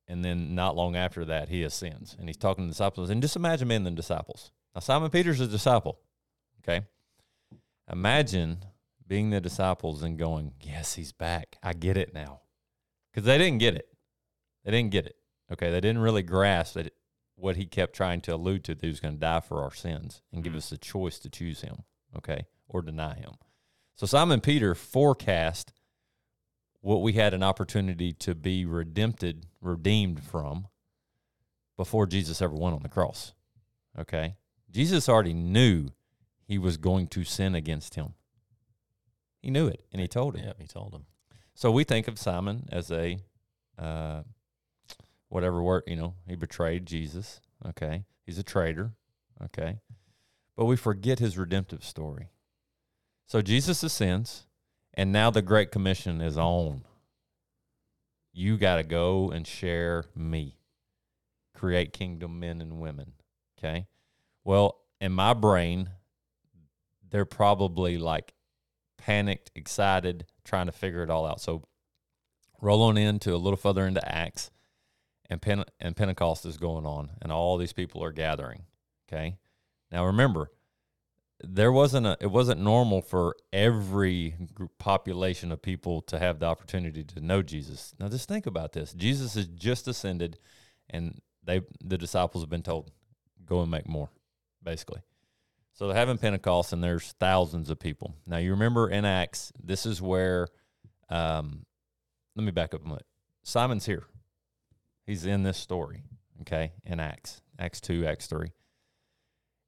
and 0.08 0.24
then 0.24 0.56
not 0.56 0.76
long 0.76 0.96
after 0.96 1.26
that, 1.26 1.50
he 1.50 1.64
ascends 1.64 2.16
and 2.18 2.30
he's 2.30 2.38
talking 2.38 2.64
to 2.64 2.68
the 2.68 2.74
disciples. 2.74 3.10
And 3.10 3.22
just 3.22 3.36
imagine 3.36 3.68
being 3.68 3.84
the 3.84 3.92
disciples. 3.92 4.52
Now, 4.76 4.82
Simon 4.82 5.10
Peter's 5.10 5.40
a 5.40 5.48
disciple. 5.48 6.00
Okay, 6.62 6.86
imagine 7.92 8.66
being 9.08 9.30
the 9.30 9.42
disciples 9.42 10.04
and 10.04 10.18
going, 10.18 10.54
"Yes, 10.62 10.96
he's 10.96 11.12
back. 11.12 11.58
I 11.64 11.74
get 11.74 11.98
it 11.98 12.14
now," 12.14 12.42
because 13.12 13.26
they 13.26 13.38
didn't 13.38 13.60
get 13.60 13.76
it. 13.76 13.88
They 14.64 14.72
didn't 14.72 14.92
get 14.92 15.08
it. 15.08 15.17
Okay, 15.52 15.72
they 15.72 15.82
didn't 15.82 16.02
really 16.02 16.24
grasp 16.24 16.74
that 16.76 16.94
what 17.36 17.56
he 17.56 17.66
kept 17.66 17.96
trying 17.96 18.22
to 18.22 18.36
allude 18.36 18.64
to 18.66 18.76
that 18.76 18.84
he 18.84 18.90
was 18.90 19.00
going 19.00 19.14
to 19.14 19.20
die 19.20 19.40
for 19.40 19.64
our 19.64 19.74
sins 19.74 20.22
and 20.34 20.44
give 20.44 20.56
us 20.56 20.70
the 20.70 20.78
choice 20.78 21.20
to 21.20 21.30
choose 21.30 21.62
him. 21.62 21.84
Okay, 22.16 22.46
or 22.68 22.82
deny 22.82 23.16
him. 23.16 23.34
So 23.96 24.06
Simon 24.06 24.42
Peter 24.42 24.76
forecast 24.76 25.74
what 26.82 27.02
we 27.02 27.14
had 27.14 27.34
an 27.34 27.44
opportunity 27.44 28.14
to 28.14 28.36
be 28.36 28.66
redempted, 28.66 29.46
redeemed 29.62 30.24
from 30.24 30.68
before 31.76 32.06
Jesus 32.06 32.42
ever 32.42 32.56
went 32.56 32.76
on 32.76 32.84
the 32.84 32.90
cross. 32.90 33.34
Okay? 34.00 34.36
Jesus 34.72 35.10
already 35.10 35.34
knew 35.34 35.90
he 36.48 36.58
was 36.58 36.78
going 36.78 37.08
to 37.08 37.24
sin 37.24 37.56
against 37.56 37.96
him. 37.96 38.14
He 39.42 39.52
knew 39.52 39.68
it 39.68 39.84
and 39.92 40.02
he 40.02 40.08
told 40.08 40.36
him. 40.36 40.46
Yeah, 40.46 40.54
he 40.60 40.68
told 40.68 40.94
him. 40.94 41.06
So 41.56 41.72
we 41.72 41.84
think 41.84 42.08
of 42.08 42.20
Simon 42.20 42.68
as 42.72 42.92
a 42.92 43.18
uh, 43.78 44.24
whatever 45.30 45.62
word, 45.62 45.84
you 45.88 45.96
know, 45.96 46.16
he 46.28 46.36
betrayed 46.36 46.86
Jesus. 46.86 47.42
Okay. 47.66 48.06
He's 48.26 48.38
a 48.38 48.44
traitor. 48.44 48.92
Okay. 49.44 49.80
But 50.56 50.66
we 50.66 50.76
forget 50.76 51.20
his 51.20 51.38
redemptive 51.38 51.84
story. 51.84 52.30
So 53.28 53.42
Jesus 53.42 53.84
ascends, 53.84 54.48
and 54.94 55.12
now 55.12 55.30
the 55.30 55.42
Great 55.42 55.72
Commission 55.72 56.22
is 56.22 56.38
on. 56.38 56.84
You 58.34 58.58
got 58.58 58.78
to 58.78 58.84
go 58.84 59.32
and 59.32 59.46
share 59.46 60.06
me, 60.16 60.58
create 61.54 61.94
kingdom 61.94 62.40
men 62.40 62.62
and 62.62 62.80
women. 62.80 63.14
Okay. 63.58 63.88
Well, 64.44 64.80
in 65.02 65.12
my 65.12 65.34
brain, 65.34 65.90
they're 67.10 67.26
probably 67.26 67.98
like 67.98 68.34
panicked, 68.98 69.52
excited, 69.56 70.26
trying 70.44 70.68
to 70.68 70.72
figure 70.72 71.04
it 71.04 71.10
all 71.10 71.26
out. 71.26 71.42
So 71.42 71.64
roll 72.62 72.82
on 72.84 72.98
into 72.98 73.34
a 73.34 73.38
little 73.38 73.58
further 73.58 73.86
into 73.86 74.08
Acts, 74.10 74.52
and 75.30 75.42
Pen- 75.42 75.66
and 75.80 75.96
Pentecost 75.96 76.46
is 76.46 76.58
going 76.58 76.86
on, 76.86 77.12
and 77.22 77.32
all 77.32 77.58
these 77.58 77.74
people 77.74 78.04
are 78.04 78.12
gathering. 78.12 78.64
Okay, 79.08 79.38
now 79.92 80.06
remember, 80.06 80.52
there 81.44 81.72
wasn't 81.72 82.06
a 82.06 82.18
it 82.20 82.32
wasn't 82.32 82.62
normal 82.62 83.02
for 83.02 83.36
every 83.54 84.36
population 84.80 85.52
of 85.52 85.62
people 85.62 86.02
to 86.02 86.20
have 86.20 86.40
the 86.40 86.46
opportunity 86.46 87.04
to 87.04 87.22
know 87.22 87.42
Jesus. 87.42 87.94
Now 88.00 88.10
just 88.10 88.28
think 88.28 88.46
about 88.46 88.74
this: 88.74 88.94
Jesus 88.94 89.36
has 89.36 89.48
just 89.48 89.88
ascended, 89.88 90.40
and 90.90 91.22
they 91.44 91.62
the 91.84 91.98
disciples 91.98 92.44
have 92.44 92.50
been 92.50 92.64
told, 92.64 92.92
"Go 93.46 93.62
and 93.62 93.72
make 93.72 93.88
more," 93.88 94.10
basically. 94.64 95.02
So 95.74 95.86
they're 95.86 95.96
having 95.96 96.18
Pentecost, 96.18 96.74
and 96.74 96.84
there's 96.84 97.12
thousands 97.20 97.70
of 97.70 97.80
people. 97.80 98.16
Now 98.26 98.38
you 98.38 98.52
remember 98.52 98.90
in 98.90 99.06
Acts, 99.06 99.54
this 99.64 99.86
is 99.86 100.02
where, 100.02 100.48
um, 101.08 101.68
let 102.36 102.44
me 102.44 102.52
back 102.52 102.74
up 102.74 102.84
a 102.84 102.88
minute. 102.88 103.06
Simon's 103.44 103.86
here. 103.86 104.08
He's 105.08 105.26
in 105.26 105.42
this 105.44 105.58
story, 105.58 106.04
okay, 106.42 106.74
in 106.86 107.00
Acts, 107.00 107.42
Acts 107.58 107.82
two, 107.82 108.06
Acts 108.06 108.28
three, 108.28 108.52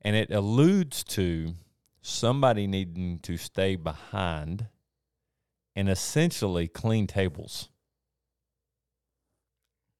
and 0.01 0.15
it 0.15 0.31
alludes 0.31 1.03
to 1.05 1.53
somebody 2.01 2.67
needing 2.67 3.19
to 3.19 3.37
stay 3.37 3.75
behind 3.75 4.67
and 5.75 5.89
essentially 5.89 6.67
clean 6.67 7.07
tables 7.07 7.69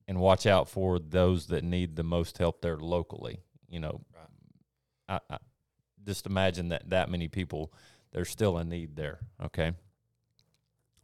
and 0.07 0.19
watch 0.19 0.45
out 0.45 0.67
for 0.67 0.99
those 0.99 1.47
that 1.47 1.63
need 1.63 1.95
the 1.95 2.03
most 2.03 2.37
help 2.37 2.61
there 2.61 2.77
locally. 2.77 3.39
you 3.69 3.79
know, 3.79 4.01
I, 5.07 5.19
I 5.29 5.37
just 6.05 6.25
imagine 6.25 6.69
that 6.69 6.89
that 6.89 7.09
many 7.09 7.27
people, 7.27 7.71
there's 8.11 8.29
still 8.29 8.57
a 8.57 8.63
need 8.63 8.95
there. 8.95 9.19
Okay. 9.43 9.73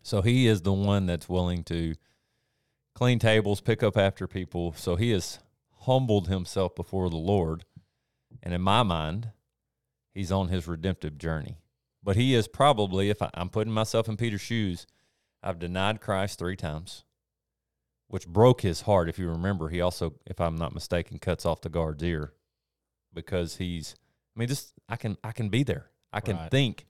So 0.04 0.22
he 0.22 0.48
is 0.48 0.62
the 0.62 0.74
one 0.74 1.06
that's 1.06 1.28
willing 1.28 1.64
to 1.66 1.96
clean 2.96 3.20
tables, 3.20 3.62
pick 3.62 3.84
up 3.84 3.96
after 3.98 4.28
people. 4.28 4.74
So 4.74 4.96
he 4.96 5.12
has 5.12 5.40
humbled 5.82 6.28
himself 6.28 6.74
before 6.74 7.10
the 7.10 7.18
Lord. 7.18 7.66
And 8.42 8.54
in 8.54 8.62
my 8.62 8.82
mind, 8.84 9.30
he's 10.14 10.32
on 10.32 10.48
his 10.48 10.68
redemptive 10.68 11.18
journey. 11.18 11.58
But 12.02 12.16
he 12.16 12.34
is 12.34 12.48
probably, 12.48 13.10
if 13.10 13.22
I, 13.22 13.30
I'm 13.34 13.50
putting 13.50 13.74
myself 13.74 14.08
in 14.08 14.18
Peter's 14.18 14.42
shoes, 14.42 14.88
I've 15.44 15.60
denied 15.60 16.02
Christ 16.02 16.40
three 16.40 16.56
times, 16.56 17.04
which 18.08 18.28
broke 18.28 18.62
his 18.62 18.82
heart. 18.82 19.10
If 19.10 19.20
you 19.20 19.30
remember, 19.30 19.70
he 19.70 19.82
also, 19.82 20.16
if 20.26 20.40
I'm 20.40 20.56
not 20.56 20.74
mistaken, 20.74 21.20
cuts 21.20 21.46
off 21.46 21.62
the 21.62 21.70
guard's 21.70 22.04
ear 22.04 22.34
because 23.14 23.58
he's. 23.58 23.96
I 24.36 24.40
mean, 24.40 24.48
just 24.48 24.74
I 24.90 24.98
can 24.98 25.18
I 25.24 25.32
can 25.32 25.50
be 25.50 25.64
there. 25.64 25.90
I 26.12 26.20
can 26.20 26.36
Right. 26.36 26.52
think. 26.52 26.86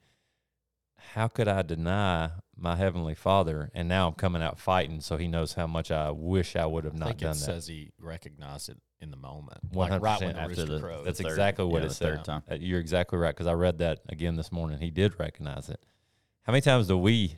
How 0.97 1.27
could 1.27 1.47
I 1.47 1.61
deny 1.61 2.31
my 2.57 2.75
heavenly 2.75 3.15
Father? 3.15 3.69
And 3.73 3.87
now 3.87 4.07
I'm 4.07 4.13
coming 4.13 4.41
out 4.41 4.59
fighting, 4.59 5.01
so 5.01 5.17
he 5.17 5.27
knows 5.27 5.53
how 5.53 5.67
much 5.67 5.91
I 5.91 6.11
wish 6.11 6.55
I 6.55 6.65
would 6.65 6.83
have 6.85 6.95
I 6.95 6.97
not 6.97 7.07
think 7.09 7.19
done 7.19 7.31
it 7.31 7.39
that. 7.39 7.45
says 7.45 7.67
he 7.67 7.91
recognized 7.99 8.69
it 8.69 8.77
in 9.01 9.11
the 9.11 9.17
moment, 9.17 9.59
One 9.71 9.89
like 9.89 9.91
hundred 9.91 10.03
right 10.03 10.19
when 10.21 10.29
percent 10.29 10.35
the 10.35 10.41
after 10.41 10.61
rooster 10.61 10.73
the- 10.75 10.79
crowed. 10.81 11.05
That's 11.05 11.21
third- 11.21 11.27
exactly 11.27 11.65
what 11.65 11.79
yeah, 11.79 11.85
it 11.85 11.89
the 11.89 11.93
said. 11.95 12.15
third 12.17 12.25
time. 12.25 12.43
Uh, 12.49 12.55
You're 12.55 12.79
exactly 12.79 13.19
right 13.19 13.35
because 13.35 13.47
I 13.47 13.53
read 13.53 13.77
that 13.79 13.99
again 14.09 14.35
this 14.35 14.51
morning. 14.51 14.79
He 14.79 14.89
did 14.89 15.19
recognize 15.19 15.69
it. 15.69 15.85
How 16.43 16.51
many 16.51 16.61
times 16.61 16.87
do 16.87 16.97
we 16.97 17.37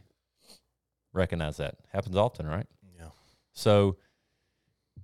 recognize 1.13 1.57
that? 1.57 1.75
Happens 1.91 2.15
often, 2.15 2.45
right? 2.45 2.67
yeah, 2.97 3.09
So 3.53 3.97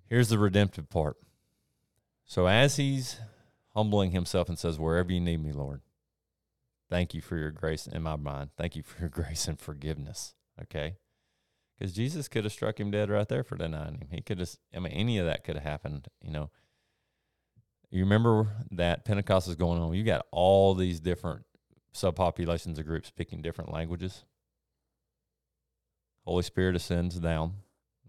here's 0.10 0.30
the 0.30 0.38
redemptive 0.38 0.90
part. 0.90 1.18
So 2.26 2.48
as 2.48 2.76
he's 2.78 3.20
humbling 3.74 4.12
himself 4.12 4.48
and 4.48 4.58
says, 4.58 4.80
Wherever 4.80 5.12
you 5.12 5.20
need 5.20 5.44
me, 5.44 5.52
Lord, 5.52 5.82
thank 6.94 7.16
you 7.16 7.22
for 7.22 7.38
your 7.38 7.50
grace 7.50 7.88
in 7.88 8.04
my 8.04 8.16
mind. 8.16 8.52
Thank 8.56 8.76
you 8.76 8.84
for 8.84 9.00
your 9.00 9.10
grace 9.24 9.48
and 9.48 9.60
forgiveness. 9.60 10.36
Okay. 10.62 10.98
Because 11.76 11.92
Jesus 11.92 12.28
could 12.28 12.44
have 12.44 12.54
struck 12.54 12.80
him 12.80 12.92
dead 12.92 13.10
right 13.10 13.28
there 13.28 13.44
for 13.44 13.56
denying 13.56 13.96
him. 13.96 14.10
He 14.12 14.22
could 14.22 14.40
have, 14.40 14.52
I 14.76 14.80
mean, 14.80 14.94
any 14.94 15.18
of 15.18 15.26
that 15.26 15.44
could 15.44 15.56
have 15.56 15.64
happened, 15.64 16.08
you 16.22 16.30
know. 16.30 16.52
You 17.90 18.04
remember 18.04 18.48
that 18.72 19.06
Pentecost 19.06 19.48
is 19.48 19.56
going 19.56 19.82
on. 19.82 19.94
You 19.96 20.04
got 20.04 20.28
all 20.32 20.76
these 20.76 21.00
different 21.00 21.46
subpopulations 21.96 22.78
of 22.78 22.86
groups 22.86 23.08
speaking 23.08 23.42
different 23.42 23.74
languages. 23.74 24.24
Holy 26.26 26.44
Spirit 26.44 26.76
ascends 26.76 27.16
down, 27.16 27.54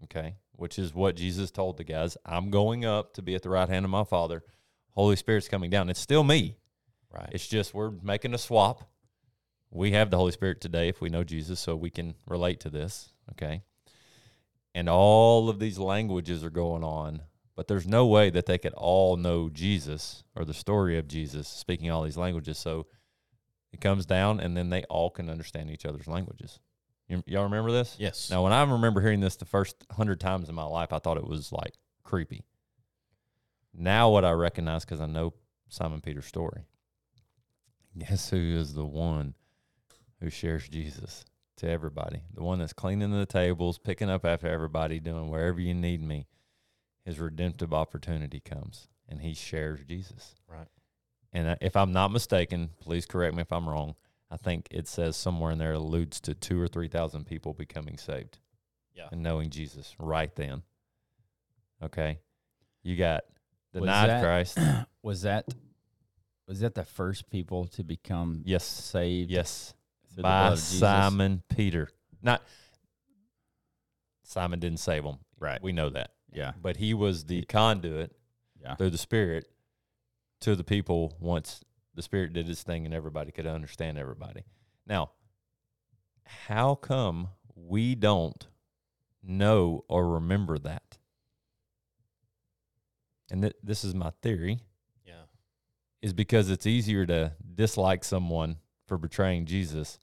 okay, 0.03 0.35
which 0.53 0.77
is 0.77 0.93
what 0.93 1.15
Jesus 1.15 1.49
told 1.49 1.77
the 1.77 1.83
guys. 1.83 2.17
I'm 2.23 2.51
going 2.51 2.85
up 2.85 3.13
to 3.15 3.23
be 3.23 3.33
at 3.33 3.41
the 3.41 3.49
right 3.49 3.67
hand 3.67 3.83
of 3.83 3.91
my 3.91 4.03
Father. 4.03 4.43
Holy 4.91 5.15
Spirit's 5.15 5.47
coming 5.47 5.71
down. 5.71 5.89
It's 5.89 5.99
still 5.99 6.23
me. 6.23 6.57
Right. 7.13 7.29
It's 7.31 7.47
just 7.47 7.73
we're 7.73 7.91
making 8.01 8.33
a 8.33 8.37
swap. 8.37 8.89
We 9.71 9.91
have 9.91 10.09
the 10.09 10.17
Holy 10.17 10.31
Spirit 10.31 10.61
today 10.61 10.87
if 10.87 11.01
we 11.01 11.09
know 11.09 11.23
Jesus, 11.23 11.59
so 11.59 11.75
we 11.75 11.89
can 11.89 12.15
relate 12.27 12.59
to 12.61 12.69
this, 12.69 13.09
okay? 13.31 13.63
And 14.73 14.87
all 14.87 15.49
of 15.49 15.59
these 15.59 15.77
languages 15.77 16.43
are 16.43 16.49
going 16.49 16.83
on, 16.83 17.23
but 17.55 17.67
there's 17.67 17.87
no 17.87 18.05
way 18.05 18.29
that 18.29 18.45
they 18.45 18.57
could 18.57 18.73
all 18.73 19.17
know 19.17 19.49
Jesus 19.49 20.23
or 20.35 20.45
the 20.45 20.53
story 20.53 20.97
of 20.97 21.07
Jesus 21.07 21.47
speaking 21.47 21.89
all 21.89 22.03
these 22.03 22.17
languages. 22.17 22.57
So 22.57 22.87
it 23.73 23.81
comes 23.81 24.05
down, 24.05 24.39
and 24.39 24.55
then 24.55 24.69
they 24.69 24.83
all 24.83 25.09
can 25.09 25.29
understand 25.29 25.69
each 25.69 25.85
other's 25.85 26.07
languages. 26.07 26.59
You, 27.07 27.23
y'all 27.27 27.43
remember 27.43 27.71
this? 27.71 27.95
yes. 27.99 28.29
Now, 28.29 28.43
when 28.43 28.53
I 28.53 28.63
remember 28.63 29.01
hearing 29.01 29.19
this 29.19 29.35
the 29.35 29.45
first 29.45 29.75
hundred 29.91 30.19
times 30.19 30.49
in 30.49 30.55
my 30.55 30.63
life, 30.63 30.91
I 30.91 30.99
thought 30.99 31.17
it 31.17 31.27
was 31.27 31.51
like 31.51 31.73
creepy. 32.03 32.45
Now, 33.73 34.09
what 34.09 34.25
I 34.25 34.31
recognize 34.31 34.85
because 34.85 35.01
I 35.01 35.05
know 35.05 35.33
Simon 35.67 36.01
Peter's 36.01 36.25
story. 36.25 36.63
Guess 37.97 38.29
who 38.29 38.37
is 38.37 38.73
the 38.73 38.85
one 38.85 39.33
who 40.21 40.29
shares 40.29 40.67
Jesus 40.67 41.25
to 41.57 41.69
everybody? 41.69 42.23
The 42.33 42.43
one 42.43 42.59
that's 42.59 42.73
cleaning 42.73 43.11
the 43.11 43.25
tables, 43.25 43.77
picking 43.77 44.09
up 44.09 44.25
after 44.25 44.47
everybody, 44.47 44.99
doing 44.99 45.29
wherever 45.29 45.59
you 45.59 45.73
need 45.73 46.01
me. 46.01 46.27
His 47.05 47.19
redemptive 47.19 47.73
opportunity 47.73 48.39
comes, 48.39 48.87
and 49.07 49.21
he 49.21 49.33
shares 49.33 49.79
Jesus. 49.87 50.35
Right. 50.51 50.67
And 51.31 51.49
uh, 51.49 51.55
if 51.61 51.75
I'm 51.75 51.91
not 51.93 52.11
mistaken, 52.11 52.71
please 52.79 53.05
correct 53.05 53.35
me 53.35 53.41
if 53.41 53.51
I'm 53.51 53.69
wrong. 53.69 53.95
I 54.31 54.37
think 54.37 54.67
it 54.71 54.87
says 54.87 55.15
somewhere 55.15 55.51
in 55.51 55.59
there 55.59 55.73
alludes 55.73 56.19
to 56.21 56.33
two 56.33 56.59
or 56.59 56.67
three 56.67 56.87
thousand 56.87 57.25
people 57.27 57.53
becoming 57.53 57.97
saved. 57.97 58.39
Yeah. 58.95 59.09
And 59.11 59.21
knowing 59.21 59.49
Jesus 59.51 59.95
right 59.99 60.33
then. 60.35 60.63
Okay. 61.83 62.19
You 62.83 62.95
got 62.97 63.23
Was 63.73 63.81
denied 63.81 64.09
that- 64.09 64.23
Christ. 64.23 64.57
Was 65.03 65.21
that 65.21 65.45
was 66.47 66.59
that 66.59 66.75
the 66.75 66.83
first 66.85 67.29
people 67.29 67.65
to 67.67 67.83
become 67.83 68.43
Yes. 68.45 68.63
saved? 68.65 69.31
Yes. 69.31 69.73
By 70.15 70.21
blood 70.21 70.53
of 70.53 70.59
Jesus? 70.59 70.79
Simon 70.79 71.43
Peter. 71.49 71.89
Not 72.21 72.41
Simon 74.23 74.59
didn't 74.59 74.79
save 74.79 75.03
them. 75.03 75.19
Right. 75.39 75.61
We 75.61 75.71
know 75.71 75.89
that. 75.89 76.13
Yeah. 76.31 76.53
But 76.61 76.77
he 76.77 76.93
was 76.93 77.25
the 77.25 77.43
conduit 77.43 78.15
Yeah. 78.59 78.75
through 78.75 78.89
the 78.91 78.97
Spirit 78.97 79.47
to 80.41 80.55
the 80.55 80.63
people 80.63 81.15
once 81.19 81.63
the 81.93 82.01
Spirit 82.01 82.33
did 82.33 82.47
his 82.47 82.63
thing 82.63 82.85
and 82.85 82.93
everybody 82.93 83.31
could 83.31 83.45
understand 83.47 83.97
everybody. 83.97 84.43
Now, 84.85 85.11
how 86.25 86.75
come 86.75 87.29
we 87.55 87.95
don't 87.95 88.47
know 89.23 89.85
or 89.87 90.09
remember 90.09 90.57
that? 90.59 90.97
And 93.31 93.41
th- 93.43 93.55
this 93.63 93.83
is 93.83 93.95
my 93.95 94.11
theory. 94.21 94.59
Is 96.01 96.13
because 96.13 96.49
it's 96.49 96.67
easier 96.67 97.05
to 97.05 97.33
dislike 97.55 98.03
someone 98.03 98.57
for 98.87 98.97
betraying 98.97 99.45
Jesus 99.45 99.99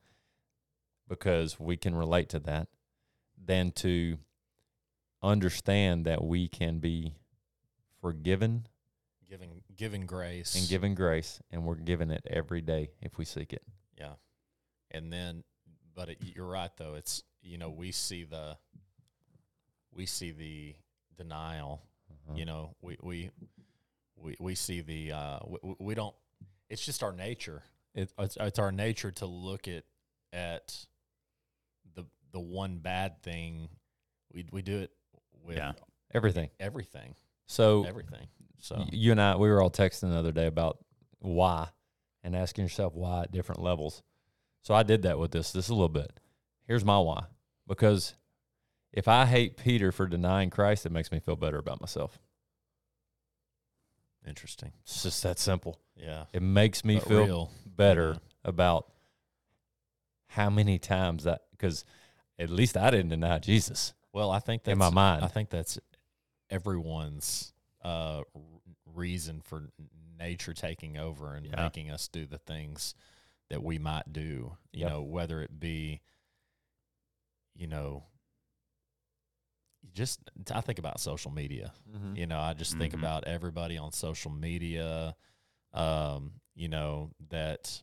because 1.09 1.61
we 1.61 1.76
can 1.76 1.94
relate 1.94 2.28
to 2.31 2.40
that 2.40 2.68
than 3.42 3.70
to 3.72 4.18
understand 5.22 6.05
that 6.05 6.24
we 6.24 6.48
can 6.48 6.78
be 6.78 7.14
forgiven 8.00 8.66
Giving 9.28 9.62
giving 9.76 10.05
grace 10.05 10.55
and 10.55 10.68
given 10.68 10.94
grace 10.94 11.40
and 11.50 11.64
we're 11.64 11.76
given 11.76 12.11
it 12.11 12.22
every 12.28 12.61
day 12.61 12.90
if 13.00 13.16
we 13.16 13.24
seek 13.24 13.55
it. 13.55 13.62
Yeah. 13.98 14.12
And 14.90 15.11
then, 15.11 15.42
but 15.94 16.11
it, 16.11 16.18
you're 16.37 16.46
right 16.46 16.70
though. 16.76 16.96
It's 16.96 17.22
you 17.40 17.57
know 17.57 17.70
we 17.70 17.92
see 17.92 18.24
the 18.24 18.59
we 19.90 20.05
see 20.05 20.33
the 20.33 20.74
denial. 21.16 21.81
Uh-huh. 22.11 22.37
You 22.37 22.44
know 22.44 22.74
we 22.83 22.98
we 23.02 23.31
we 24.23 24.37
we 24.41 24.55
see 24.55 24.81
the 24.81 25.13
uh 25.13 25.39
we- 25.63 25.75
we, 25.79 25.95
don't. 25.95 26.15
It's 26.69 26.85
just 26.85 27.03
our 27.03 27.13
nature. 27.13 27.63
It, 27.95 28.13
it's 28.19 28.37
it's 28.41 28.59
our 28.59 28.73
nature 28.73 29.11
to 29.13 29.27
look 29.27 29.69
at 29.69 29.85
at 30.33 30.75
the 31.95 32.05
the 32.33 32.41
one 32.41 32.79
bad 32.79 33.23
thing. 33.23 33.69
We 34.33 34.47
we 34.51 34.63
do 34.63 34.79
it 34.79 34.91
with 35.45 35.57
Yeah. 35.57 35.73
Everything. 36.15 36.51
everything 36.61 37.15
So 37.47 37.85
everything. 37.85 38.27
So 38.61 38.85
you 38.93 39.11
and 39.11 39.21
I, 39.21 39.37
we 39.37 39.49
were 39.49 39.61
all 39.63 39.71
texting 39.71 40.11
the 40.13 40.17
other 40.19 40.31
day 40.33 40.47
about 40.47 40.79
why 41.19 41.69
and 42.23 42.37
asking 42.37 42.65
yourself 42.65 42.95
why 42.95 43.23
at 43.23 43.33
different 43.33 43.61
levels. 43.61 44.03
So 44.63 44.73
I 44.75 44.85
did 44.85 45.03
that 45.03 45.19
with 45.19 45.33
this, 45.33 45.51
this 45.53 45.69
a 45.69 45.73
little 45.75 45.89
bit. 45.89 46.13
Here's 46.69 46.85
my 46.85 46.99
why. 46.99 47.25
Because 47.67 48.15
if 48.93 49.09
I 49.09 49.27
hate 49.27 49.57
Peter 49.57 49.91
for 49.91 50.07
denying 50.07 50.51
Christ, 50.51 50.87
it 50.87 50.93
makes 50.93 51.11
me 51.11 51.19
feel 51.19 51.35
better 51.35 51.59
about 51.59 51.81
myself. 51.81 52.19
Interesting. 54.27 54.73
It's 54.83 55.03
just 55.03 55.23
that 55.23 55.39
simple. 55.39 55.79
Yeah. 55.97 56.25
It 56.33 56.43
makes 56.43 56.85
me 56.85 56.97
But 56.97 57.09
feel 57.09 57.25
real. 57.27 57.51
better 57.67 58.11
Yeah. 58.13 58.19
about 58.45 58.91
how 60.29 60.49
many 60.51 60.79
times 60.79 61.25
that, 61.25 61.43
because 61.53 61.85
at 62.39 62.49
least 62.51 62.77
I 62.77 62.91
didn't 62.91 63.11
deny 63.11 63.39
Jesus 63.39 63.95
Well, 64.13 64.31
I 64.31 64.39
think 64.41 64.65
that's 64.65 64.73
in 64.73 64.79
my 64.79 64.91
mind. 64.91 65.25
I 65.25 65.29
think 65.29 65.51
that's 65.51 65.79
everyone's 66.51 67.53
uh, 67.83 68.23
reason 68.87 69.41
for 69.41 69.71
nature 70.19 70.55
taking 70.55 70.97
over 70.99 71.35
and 71.35 71.47
Yeah. 71.47 71.63
making 71.65 71.91
us 71.91 72.09
do 72.09 72.27
the 72.27 72.39
things 72.39 72.95
that 73.49 73.63
we 73.63 73.79
might 73.79 74.13
do. 74.13 74.57
You 74.73 74.81
Yep. 74.81 74.89
know, 74.91 75.03
whether 75.03 75.43
it 75.43 75.59
be, 75.59 76.01
you 77.55 77.67
know, 77.67 78.05
just 79.95 80.21
I 80.53 80.61
think 80.61 80.79
about 80.79 81.01
social 81.01 81.31
media. 81.31 81.73
Mhm. 81.90 82.16
You 82.16 82.27
know, 82.27 82.38
I 82.40 82.55
just 82.55 82.77
think 82.79 82.95
Mhm. 82.95 82.99
about 82.99 83.25
everybody 83.25 83.77
on 83.79 83.92
social 83.92 84.31
media. 84.31 85.14
Um, 85.73 86.40
you 86.55 86.68
know 86.68 87.11
that, 87.31 87.83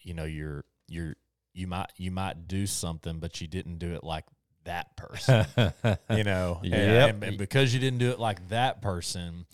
you 0.00 0.14
know, 0.14 0.24
you're 0.24 0.64
you're 0.88 1.14
you 1.54 1.66
might 1.66 1.90
you 1.96 2.10
might 2.10 2.46
do 2.48 2.66
something, 2.66 3.18
but 3.20 3.40
you 3.40 3.46
didn't 3.46 3.78
do 3.78 3.94
it 3.94 4.04
like 4.04 4.24
that 4.64 4.96
person 4.96 5.44
you 6.10 6.22
know 6.22 6.60
and- 6.62 6.70
Yep. 6.72 7.10
and, 7.14 7.24
and 7.24 7.36
because 7.38 7.74
you 7.74 7.80
didn't 7.80 7.98
do 7.98 8.10
it 8.12 8.20
like 8.20 8.48
that 8.50 8.80
person 8.80 9.44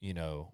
you 0.00 0.12
know 0.12 0.52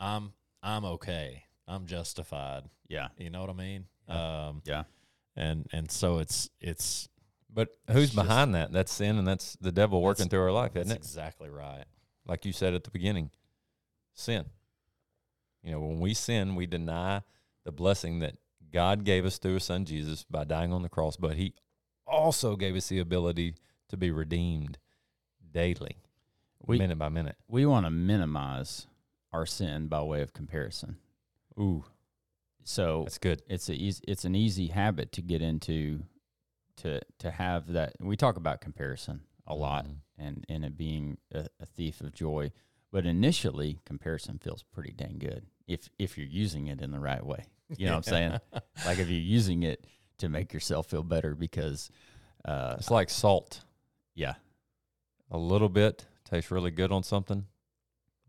i'm 0.00 0.32
i'm 0.64 0.84
okay 0.84 1.44
i'm 1.68 1.86
justified 1.86 2.64
Yeah. 2.88 3.06
you 3.18 3.30
know 3.30 3.40
what 3.42 3.50
i 3.50 3.52
mean 3.52 3.84
um 4.08 4.62
Yeah. 4.64 4.82
and 5.36 5.64
and 5.72 5.88
so 5.92 6.18
it's 6.18 6.50
it's 6.60 7.08
But 7.56 7.70
who's 7.90 8.04
It's 8.10 8.14
just- 8.14 8.26
behind 8.28 8.54
that? 8.54 8.70
That's 8.70 8.92
sin, 8.92 9.16
and 9.16 9.26
that's 9.26 9.56
the 9.56 9.72
devil 9.72 10.02
working 10.02 10.28
through 10.28 10.42
our 10.42 10.52
life, 10.52 10.74
that's 10.74 10.86
isn't 10.88 10.96
it? 10.98 11.00
exactly 11.00 11.48
right 11.48 11.86
Like 12.26 12.44
you 12.44 12.52
said 12.52 12.74
at 12.74 12.84
the 12.84 12.90
beginning, 12.90 13.30
sin. 14.12 14.44
You 15.62 15.70
know, 15.72 15.80
when 15.80 15.98
we 16.00 16.12
sin, 16.12 16.54
we 16.54 16.66
deny 16.66 17.22
the 17.64 17.72
blessing 17.72 18.18
that 18.18 18.36
God 18.70 19.04
gave 19.04 19.24
us 19.24 19.38
through 19.38 19.54
his 19.54 19.64
son 19.64 19.84
Jesus 19.86 20.24
by 20.24 20.44
dying 20.44 20.72
on 20.72 20.82
the 20.82 20.88
cross, 20.90 21.16
but 21.16 21.36
he 21.36 21.54
also 22.06 22.56
gave 22.56 22.76
us 22.76 22.88
the 22.88 22.98
ability 22.98 23.54
to 23.88 23.96
be 23.96 24.10
redeemed 24.10 24.78
daily, 25.50 25.96
We 26.60 26.76
minute 26.78 26.98
by 26.98 27.08
minute. 27.08 27.36
we 27.48 27.64
want 27.64 27.86
to 27.86 27.90
minimize 27.90 28.86
our 29.32 29.46
sin 29.46 29.88
by 29.88 30.02
way 30.02 30.20
of 30.20 30.32
comparison. 30.34 30.98
Ooh, 31.58 31.84
So 32.64 33.04
that's 33.04 33.18
good. 33.18 33.42
it's 33.48 33.68
a 33.70 33.74
easy, 33.74 34.04
it's 34.06 34.24
an 34.26 34.34
easy 34.34 34.66
habit 34.68 35.10
to 35.12 35.22
get 35.22 35.40
into 35.42 36.04
to 36.76 37.00
to 37.18 37.30
have 37.30 37.72
that 37.72 37.94
we 38.00 38.16
talk 38.16 38.36
about 38.36 38.60
comparison 38.60 39.20
a 39.46 39.54
lot 39.54 39.84
Mhm. 39.86 39.96
and 40.18 40.44
and 40.48 40.64
it 40.64 40.76
being 40.76 41.18
a, 41.32 41.46
a 41.60 41.66
thief 41.66 42.00
of 42.00 42.12
joy 42.12 42.50
but 42.92 43.06
initially 43.06 43.80
comparison 43.84 44.38
feels 44.38 44.62
pretty 44.62 44.92
dang 44.92 45.18
good 45.18 45.46
if 45.66 45.88
if 45.98 46.16
you're 46.18 46.26
using 46.26 46.66
it 46.68 46.80
in 46.80 46.90
the 46.90 47.00
right 47.00 47.24
way 47.24 47.44
you 47.76 47.86
know 47.86 47.96
what 47.96 48.08
i'm 48.08 48.14
saying 48.14 48.40
like 48.84 48.98
if 48.98 49.08
you're 49.08 49.18
using 49.20 49.62
it 49.62 49.86
to 50.18 50.28
make 50.28 50.52
yourself 50.52 50.86
feel 50.86 51.02
better 51.02 51.34
because 51.34 51.90
uh 52.44 52.76
It's 52.78 52.90
like 52.90 53.10
salt. 53.10 53.64
yeah 54.14 54.34
A 55.30 55.38
little 55.38 55.68
bit 55.68 56.06
tastes 56.24 56.50
really 56.50 56.70
good 56.70 56.90
on 56.92 57.02
something, 57.02 57.46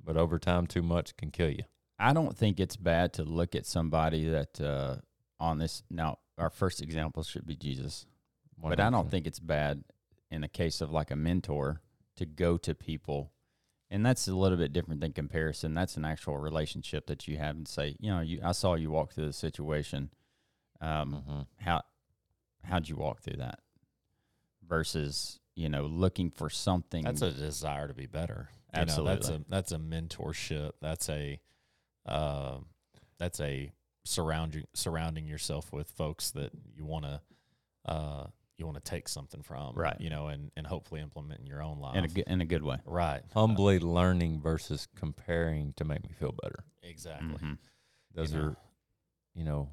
but 0.03 0.17
over 0.17 0.37
time, 0.39 0.67
too 0.67 0.81
much 0.83 1.15
can 1.17 1.31
kill 1.31 1.49
you. 1.49 1.63
i 1.99 2.13
don't 2.13 2.35
think 2.37 2.59
it's 2.59 2.75
bad 2.77 3.13
to 3.13 3.23
look 3.23 3.55
at 3.55 3.65
somebody 3.65 4.25
that 4.25 4.59
uh 4.61 4.95
on 5.39 5.57
this 5.59 5.83
now 5.89 6.17
our 6.37 6.49
first 6.49 6.81
example 6.81 7.23
should 7.23 7.45
be 7.45 7.55
jesus 7.55 8.05
But 8.61 8.79
I 8.79 8.89
don't 8.89 9.09
think 9.09 9.27
it's 9.27 9.39
bad 9.39 9.83
in 10.31 10.41
the 10.41 10.47
case 10.47 10.81
of 10.81 10.91
like 10.91 11.11
a 11.11 11.15
mentor 11.15 11.81
to 12.17 12.25
go 12.25 12.57
to 12.57 12.73
people. 12.75 13.31
And 13.89 14.05
that's 14.05 14.27
a 14.27 14.35
little 14.35 14.57
bit 14.57 14.73
different 14.73 14.99
than 14.99 15.13
comparison. 15.13 15.73
That's 15.73 15.95
an 15.95 16.03
actual 16.03 16.37
relationship 16.37 17.07
that 17.07 17.27
you 17.27 17.37
have 17.37 17.55
and 17.55 17.67
say, 17.67 17.95
you 17.99 18.09
know, 18.11 18.19
you 18.19 18.41
I 18.43 18.51
saw 18.51 18.73
you 18.75 18.89
walk 18.91 19.13
through 19.13 19.27
the 19.27 19.33
situation. 19.33 20.09
Um, 20.81 21.23
Mhm. 21.27 21.47
how 21.63 21.83
how'd 22.63 22.89
you 22.89 22.95
walk 22.97 23.21
through 23.21 23.37
that? 23.37 23.59
Versus, 24.67 25.39
you 25.55 25.69
know, 25.69 25.85
looking 25.85 26.29
for 26.29 26.49
something 26.49 27.05
That's 27.05 27.21
a 27.21 27.31
desire 27.31 27.87
to 27.87 27.93
be 27.93 28.05
better. 28.07 28.49
You 28.73 28.79
know, 28.79 28.81
Absolutely. 28.81 29.13
that's 29.13 29.29
a 29.29 29.45
that's 29.47 29.71
a 29.71 29.77
mentorship. 29.77 30.71
That's 30.81 31.07
a 31.09 31.39
uh, 32.05 32.57
that's 33.17 33.39
a 33.39 33.71
surrounding 34.03 34.65
surrounding 34.73 35.25
yourself 35.27 35.71
with 35.71 35.89
folks 35.91 36.31
that 36.31 36.51
you 36.75 36.83
want 36.85 37.05
to 37.05 37.21
uh, 37.85 38.27
you 38.57 38.65
want 38.65 38.83
to 38.83 38.89
take 38.89 39.07
something 39.07 39.41
from, 39.43 39.75
Right. 39.75 39.99
You 39.99 40.09
know, 40.09 40.27
and 40.27 40.51
and 40.57 40.65
hopefully 40.65 41.01
implement 41.01 41.39
in 41.41 41.45
your 41.47 41.61
own 41.61 41.79
life. 41.79 41.95
in 41.95 42.03
a 42.03 42.07
good 42.07 42.23
in 42.27 42.41
a 42.41 42.45
good 42.45 42.63
way. 42.63 42.77
right. 42.85 43.21
humbly 43.33 43.79
learning 43.79 44.41
versus 44.41 44.87
comparing 44.95 45.73
to 45.73 45.83
make 45.85 46.03
me 46.03 46.09
feel 46.19 46.33
better. 46.41 46.63
Exactly. 46.83 47.27
Mhm. 47.37 47.57
Those 48.13 48.31
You 48.33 48.37
know. 48.39 48.45
are, 48.45 48.57
you 49.35 49.43
know, 49.43 49.69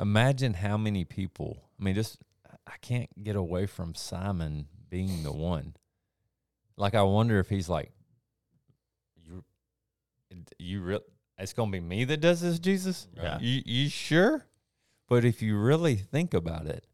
imagine 0.00 0.54
how 0.54 0.76
many 0.78 1.04
people. 1.04 1.68
I 1.78 1.82
mean, 1.84 1.94
just 1.94 2.18
I 2.66 2.76
can't 2.80 3.10
get 3.22 3.36
away 3.36 3.66
from 3.66 3.94
Simon 3.94 4.68
being 4.88 5.22
the 5.22 5.32
one. 5.32 5.74
Like, 6.76 6.94
I 6.94 7.02
wonder 7.02 7.38
if 7.38 7.48
he's 7.48 7.68
like, 7.68 7.92
you, 9.16 9.44
you 10.58 10.80
real. 10.82 11.00
It's 11.38 11.52
gonna 11.52 11.70
be 11.70 11.80
me 11.80 12.04
that 12.04 12.18
does 12.20 12.40
this, 12.40 12.58
Jesus. 12.58 13.08
Yeah. 13.16 13.38
You 13.40 13.62
you 13.66 13.88
sure? 13.88 14.46
But 15.08 15.24
if 15.24 15.42
you 15.42 15.58
really 15.58 15.96
think 15.96 16.32
about 16.34 16.66
it, 16.66 16.86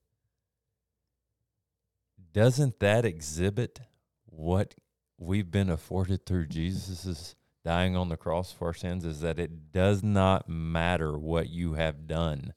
doesn't 2.38 2.78
that 2.80 3.04
exhibit 3.04 3.80
what 4.26 4.74
we've 5.18 5.50
been 5.50 5.68
afforded 5.68 6.24
through 6.24 6.46
Jesus's 6.46 7.34
dying 7.64 7.96
on 7.96 8.08
the 8.08 8.16
cross 8.16 8.52
for 8.52 8.68
our 8.68 8.74
sins? 8.74 9.04
Is 9.04 9.20
that 9.20 9.38
it 9.38 9.72
does 9.72 10.02
not 10.02 10.48
matter 10.48 11.18
what 11.18 11.48
you 11.50 11.74
have 11.74 12.06
done 12.06 12.54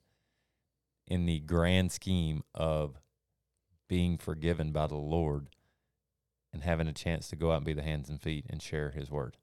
in 1.08 1.26
the 1.26 1.40
grand 1.40 1.90
scheme 1.92 2.44
of 2.54 3.00
being 3.88 4.16
forgiven 4.18 4.70
by 4.72 4.86
the 4.86 4.94
Lord 4.96 5.48
and 6.52 6.62
having 6.62 6.86
a 6.86 6.92
chance 6.92 7.28
to 7.28 7.36
go 7.36 7.50
out 7.50 7.56
and 7.56 7.66
be 7.66 7.72
the 7.72 7.82
hands 7.82 8.08
and 8.08 8.20
feet 8.22 8.46
and 8.48 8.62
share 8.62 8.90
His 8.90 9.10
word. 9.10 9.36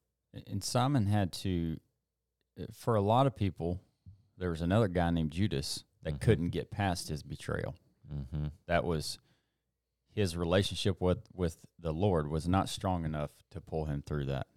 And 0.47 0.63
Simon 0.63 1.07
had 1.07 1.31
to, 1.33 1.79
uh, 2.59 2.65
for 2.71 2.95
a 2.95 3.01
lot 3.01 3.27
of 3.27 3.35
people, 3.35 3.81
there 4.37 4.51
was 4.51 4.61
another 4.61 4.87
guy 4.87 5.09
named 5.09 5.31
Judas 5.31 5.83
that 6.03 6.13
Mhm. 6.15 6.21
couldn't 6.21 6.49
get 6.51 6.71
past 6.71 7.09
his 7.09 7.23
betrayal. 7.23 7.75
Mm-hmm. 8.11 8.47
that 8.65 8.85
was 8.85 9.19
his 10.19 10.35
relationship 10.35 10.99
with 10.99 11.19
with 11.33 11.57
the 11.79 11.93
Lord 11.93 12.27
was 12.27 12.47
not 12.47 12.67
strong 12.67 13.05
enough 13.05 13.31
to 13.51 13.61
pull 13.61 13.85
him 13.85 14.03
through 14.05 14.25
that, 14.25 14.47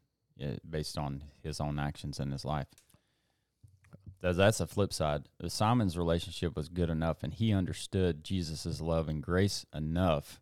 based 0.69 0.99
on 0.99 1.23
his 1.41 1.61
own 1.61 1.79
actions 1.79 2.19
in 2.19 2.33
his 2.33 2.45
life. 2.45 2.67
Th- 4.21 4.35
That's 4.35 4.59
a 4.59 4.67
flip 4.67 4.93
side. 4.93 5.29
Simon's 5.47 5.97
relationship 5.97 6.57
was 6.57 6.69
good 6.69 6.91
enough, 6.91 7.23
and 7.23 7.33
he 7.33 7.53
understood 7.53 8.25
Jesus' 8.25 8.81
love 8.81 9.09
and 9.09 9.23
grace 9.23 9.65
enough 9.73 10.41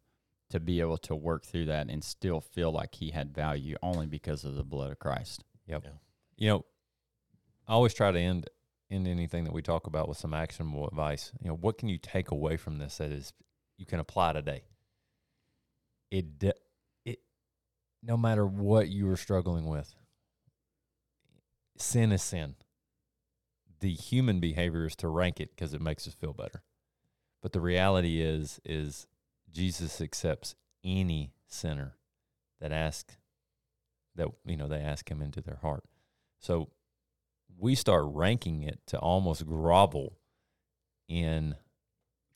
to 0.49 0.59
be 0.59 0.81
able 0.81 0.97
to 0.99 1.15
work 1.15 1.45
through 1.45 1.67
that 1.67 1.91
and 1.91 2.03
still 2.03 2.41
feel 2.41 2.73
like 2.73 2.95
he 2.95 3.11
had 3.11 3.35
value 3.35 3.77
only 3.83 4.07
because 4.07 4.45
of 4.45 4.55
the 4.55 4.65
blood 4.65 4.91
of 4.91 4.99
Christ. 4.99 5.45
Yep. 5.67 5.83
Yeah. 5.85 5.91
You 6.39 6.49
know, 6.49 6.65
I 7.69 7.75
always 7.75 7.95
try 7.95 8.11
to 8.11 8.19
end 8.19 8.49
end 8.91 9.07
anything 9.07 9.45
that 9.45 9.53
we 9.53 9.63
talk 9.63 9.87
about 9.87 10.09
with 10.09 10.17
some 10.17 10.33
actionable 10.33 10.89
advice. 10.89 11.31
You 11.43 11.51
know, 11.51 11.57
what 11.57 11.77
can 11.77 11.89
you 11.91 11.99
take 11.99 12.31
away 12.31 12.57
from 12.57 12.79
this 12.79 12.97
that 12.97 13.13
is 13.13 13.35
you 13.77 13.87
can 13.87 14.01
apply 14.01 14.33
today? 14.33 14.63
It 16.11 16.27
it 17.05 17.21
no 18.03 18.17
matter 18.17 18.47
what 18.47 18.89
you 18.89 19.09
are 19.11 19.17
struggling 19.17 19.67
with, 19.67 19.95
sin 21.77 22.13
is 22.13 22.23
sin. 22.23 22.57
The 23.81 23.93
human 23.95 24.41
behavior 24.41 24.87
is 24.87 24.97
to 24.97 25.09
rank 25.09 25.41
it 25.41 25.51
because 25.51 25.73
it 25.73 25.81
makes 25.81 26.07
us 26.07 26.15
feel 26.15 26.33
better. 26.33 26.63
But 27.43 27.53
the 27.53 27.61
reality 27.61 28.21
is 28.21 28.61
is 28.65 29.07
Jesus 29.51 30.01
accepts 30.01 30.55
any 30.85 31.33
sinner 31.47 31.97
that 32.61 32.73
asks 32.73 33.17
that 34.17 34.29
you 34.45 34.57
know 34.57 34.69
they 34.69 34.81
ask 34.81 35.11
him 35.11 35.23
into 35.23 35.41
their 35.41 35.59
heart. 35.63 35.85
So 36.41 36.71
we 37.59 37.75
start 37.75 38.05
ranking 38.07 38.63
it 38.63 38.81
to 38.89 38.99
almost 38.99 39.47
grovel 39.47 40.19
in 41.09 41.55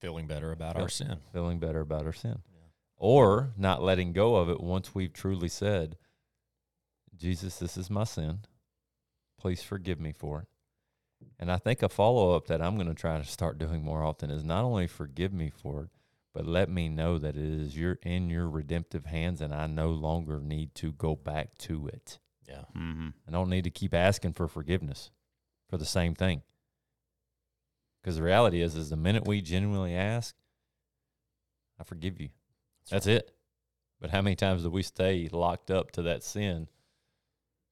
Feeling 0.01 0.27
better 0.27 0.53
about 0.53 0.75
Yep. 0.77 0.83
our 0.83 0.89
sin. 0.89 1.21
feeling 1.33 1.59
better 1.59 1.81
about 1.81 2.05
our 2.05 2.13
sin. 2.13 2.43
Yeah. 3.05 3.11
Or 3.11 3.53
not 3.57 3.83
letting 3.83 4.13
go 4.13 4.37
of 4.37 4.49
it 4.49 4.61
once 4.61 4.95
we've 4.95 5.13
truly 5.13 5.49
said, 5.49 5.97
Jesus, 7.17 7.59
this 7.59 7.77
is 7.77 7.91
my 7.91 8.05
sin. 8.05 8.41
Please 9.39 9.63
forgive 9.63 10.01
me 10.01 10.13
for 10.13 10.41
it. 10.41 10.49
And 11.39 11.51
I 11.51 11.59
think 11.59 11.83
a 11.83 11.89
follow 11.89 12.35
up 12.35 12.47
that 12.47 12.61
I'm 12.61 12.77
going 12.77 12.89
to 12.89 12.95
try 12.95 13.19
to 13.19 13.25
start 13.25 13.59
doing 13.59 13.83
more 13.83 14.03
often 14.03 14.31
is 14.31 14.45
not 14.45 14.65
only 14.65 14.87
forgive 14.87 15.33
me 15.33 15.51
for 15.51 15.83
it, 15.83 15.89
but 16.35 16.47
let 16.47 16.69
me 16.69 16.89
know 16.89 17.19
that 17.19 17.37
it 17.37 17.45
is 17.45 17.77
your 17.77 17.99
in 18.03 18.29
your 18.29 18.49
redemptive 18.49 19.07
hands 19.07 19.41
and 19.41 19.55
I 19.55 19.67
no 19.67 19.91
longer 19.91 20.41
need 20.41 20.75
to 20.77 20.93
go 20.93 21.15
back 21.15 21.57
to 21.59 21.87
it. 21.89 22.19
Yeah. 22.49 22.65
Mm-hmm. 22.77 23.09
I 23.29 23.31
don't 23.31 23.49
need 23.49 23.65
to 23.65 23.71
keep 23.71 23.95
asking 23.95 24.33
for 24.33 24.49
forgiveness 24.49 25.11
for 25.69 25.79
the 25.79 25.85
same 25.85 26.15
thing. 26.15 26.43
Because 28.03 28.17
the 28.17 28.23
reality 28.23 28.61
is, 28.61 28.75
is 28.75 28.91
the 28.91 28.97
minute 28.97 29.27
we 29.27 29.41
genuinely 29.41 29.95
ask, 29.95 30.35
I 31.81 31.85
forgive 31.85 32.21
you. 32.21 32.29
That's 32.91 33.07
it. 33.07 33.31
But 34.01 34.11
how 34.11 34.21
many 34.21 34.37
times 34.37 34.63
do 34.63 34.71
we 34.71 34.83
stay 34.83 35.29
locked 35.33 35.71
up 35.71 35.93
to 35.93 36.03
that 36.03 36.23
sin 36.23 36.69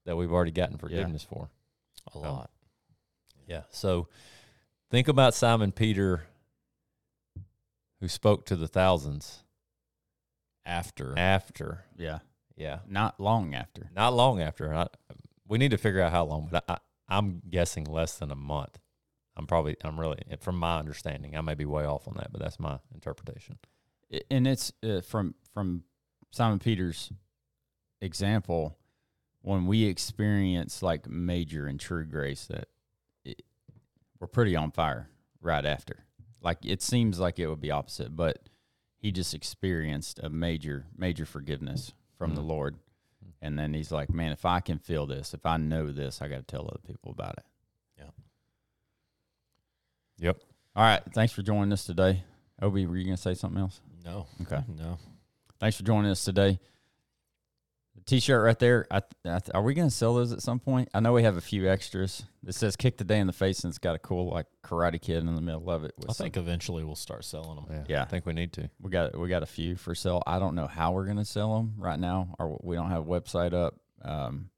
that 0.06 0.16
we've 0.16 0.32
already 0.32 0.50
gotten 0.50 0.78
forgiveness 0.78 1.22
for? 1.22 1.50
A 2.14 2.18
oh. 2.18 2.20
lot. 2.20 2.50
Yeah. 3.46 3.62
So 3.70 4.08
think 4.90 5.08
about 5.08 5.34
Simon 5.34 5.72
Peter, 5.72 6.24
who 8.00 8.08
spoke 8.08 8.46
to 8.46 8.56
the 8.56 8.68
thousands 8.68 9.44
After. 10.64 11.14
after. 11.18 11.84
Yeah, 11.96 12.20
Yeah. 12.56 12.78
not 12.88 13.20
long 13.20 13.54
after. 13.54 13.90
Not 13.94 14.14
long 14.14 14.40
after. 14.40 14.72
I, 14.74 14.86
we 15.46 15.58
need 15.58 15.72
to 15.72 15.78
figure 15.78 16.00
out 16.00 16.12
how 16.12 16.24
long, 16.24 16.48
but 16.50 16.64
I, 16.68 16.74
I, 16.74 16.78
I'm 17.18 17.42
guessing 17.48 17.84
less 17.84 18.16
than 18.18 18.30
a 18.30 18.36
month. 18.36 18.78
I'm 19.36 19.46
probably, 19.46 19.76
I'm 19.84 19.98
really, 20.00 20.22
from 20.40 20.56
my 20.56 20.78
understanding, 20.78 21.36
I 21.36 21.40
may 21.40 21.54
be 21.54 21.64
way 21.64 21.84
off 21.84 22.08
on 22.08 22.14
that, 22.16 22.32
but 22.32 22.40
that's 22.40 22.58
my 22.58 22.78
interpretation. 22.94 23.58
I- 24.12 24.20
and 24.30 24.46
it's 24.46 24.72
uh, 24.82 25.00
from 25.00 25.34
from 25.52 25.84
Simon 26.30 26.58
Peter's 26.58 27.10
example 28.00 28.76
when 29.42 29.66
we 29.66 29.84
experience 29.84 30.82
like 30.82 31.08
major 31.08 31.66
and 31.66 31.78
true 31.80 32.04
grace 32.04 32.46
that 32.46 32.68
it, 33.24 33.42
we're 34.20 34.26
pretty 34.28 34.54
on 34.56 34.70
fire 34.70 35.08
right 35.40 35.64
after. 35.66 36.04
Like 36.40 36.58
it 36.64 36.82
seems 36.82 37.18
like 37.18 37.38
it 37.38 37.46
would 37.48 37.60
be 37.60 37.70
opposite, 37.70 38.14
but 38.16 38.48
he 38.98 39.10
just 39.12 39.34
experienced 39.34 40.20
a 40.22 40.28
major 40.30 40.86
major 40.96 41.26
forgiveness 41.26 41.92
from 42.18 42.34
the 42.34 42.42
Mhm. 42.42 42.46
Lord. 42.48 42.76
And 43.40 43.58
then 43.58 43.74
he's 43.74 43.90
like, 43.90 44.08
"Man, 44.10 44.30
if 44.30 44.44
I 44.44 44.60
can 44.60 44.78
feel 44.78 45.04
this, 45.06 45.34
if 45.34 45.44
I 45.44 45.56
know 45.56 45.90
this, 45.90 46.22
I 46.22 46.28
got 46.28 46.36
to 46.36 46.42
tell 46.44 46.66
other 46.68 46.80
people 46.86 47.10
about 47.10 47.38
it." 47.38 47.44
Yeah. 47.98 48.10
Yep. 50.18 50.40
All 50.76 50.84
right, 50.84 51.02
thanks 51.12 51.32
for 51.32 51.42
joining 51.42 51.72
us 51.72 51.84
today. 51.84 52.22
Obi, 52.60 52.86
were 52.86 52.96
you 52.96 53.04
going 53.04 53.16
to 53.16 53.20
say 53.22 53.34
something 53.34 53.60
else? 53.60 53.80
No. 54.04 54.26
Okay. 54.42 54.62
No. 54.68 54.98
Thanks 55.60 55.76
for 55.76 55.82
joining 55.84 56.10
us 56.10 56.24
today. 56.24 56.58
T-shirt 58.06 58.42
right 58.44 58.58
there. 58.58 58.86
I, 58.90 59.02
I, 59.24 59.40
are 59.54 59.62
we 59.62 59.74
going 59.74 59.88
to 59.88 59.94
sell 59.94 60.14
those 60.14 60.32
at 60.32 60.40
some 60.42 60.58
point? 60.58 60.88
I 60.92 60.98
know 61.00 61.12
we 61.12 61.22
have 61.22 61.36
a 61.36 61.40
few 61.42 61.68
extras. 61.70 62.24
It 62.44 62.54
says 62.54 62.74
"Kick 62.74 62.96
the 62.96 63.04
day 63.04 63.20
in 63.20 63.28
the 63.28 63.32
face" 63.32 63.62
and 63.62 63.70
it's 63.70 63.78
got 63.78 63.94
a 63.94 63.98
cool 63.98 64.30
like 64.30 64.46
Karate 64.64 65.00
Kid 65.00 65.18
in 65.18 65.32
the 65.36 65.40
middle 65.40 65.70
of 65.70 65.84
it. 65.84 65.92
with 65.98 66.10
I 66.10 66.12
some- 66.12 66.24
think 66.24 66.36
eventually 66.36 66.82
we'll 66.82 66.96
start 66.96 67.24
selling 67.24 67.56
them. 67.56 67.66
Yeah, 67.70 67.84
Yeah. 67.88 68.02
I 68.02 68.06
think 68.06 68.26
we 68.26 68.32
need 68.32 68.52
to. 68.54 68.68
we 68.80 68.90
got 68.90 69.16
we 69.16 69.28
got 69.28 69.42
a 69.44 69.46
few 69.46 69.76
for 69.76 69.94
sale. 69.94 70.20
I 70.26 70.40
don't 70.40 70.56
know 70.56 70.66
how 70.66 70.92
we're 70.92 71.04
going 71.04 71.18
to 71.18 71.24
sell 71.24 71.54
them 71.56 71.74
right 71.78 71.98
now, 72.00 72.34
or 72.40 72.58
we 72.62 72.74
don't 72.74 72.90
have 72.90 73.02
a 73.02 73.08
website 73.08 73.52
up. 73.52 73.74
Um, 74.02 74.48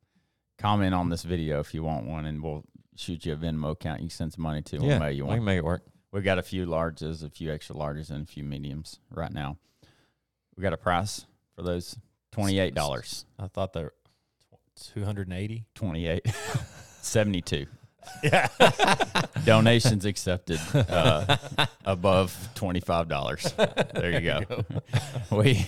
comment 0.57 0.95
on 0.95 1.11
this 1.11 1.23
video 1.25 1.61
if 1.61 1.75
you 1.75 1.83
want 1.83 2.07
one, 2.07 2.25
and 2.25 2.43
we'll 2.43 2.65
shoot 2.97 3.27
you 3.27 3.35
a 3.35 3.37
Venmo 3.37 3.73
account. 3.73 4.01
You 4.01 4.05
can 4.09 4.17
send 4.17 4.33
some 4.33 4.43
money 4.45 4.63
to. 4.63 4.79
Yeah, 4.79 5.01
Yeah, 5.01 5.09
you 5.09 5.25
we 5.25 5.29
want. 5.29 5.39
can 5.41 5.45
make 5.45 5.59
it 5.59 5.65
work. 5.65 5.83
We 6.15 6.23
got 6.23 6.39
a 6.39 6.45
few 6.45 6.65
larges, 6.65 7.25
a 7.25 7.29
few 7.29 7.53
extra 7.53 7.75
larges, 7.75 8.09
and 8.09 8.23
a 8.23 8.27
few 8.27 8.45
mediums 8.45 9.01
right 9.11 9.33
now. 9.33 9.57
We 10.57 10.63
got 10.63 10.73
a 10.73 10.77
price 10.77 11.27
for 11.57 11.63
those 11.63 11.97
twenty 12.31 12.61
eight 12.61 12.73
dollars. 12.73 13.27
I 13.37 13.49
thought 13.49 13.73
they're 13.73 13.91
two 14.81 15.05
hundred 15.05 15.27
and 15.27 15.37
eighty. 15.37 15.65
28 15.75 16.25
72 17.03 17.67
Yeah. 18.23 18.49
donations 19.45 20.05
accepted 20.05 20.59
uh, 20.75 21.37
above 21.85 22.35
$25 22.55 23.93
there 23.93 24.13
you 24.13 24.21
go 24.21 24.65
we 25.37 25.67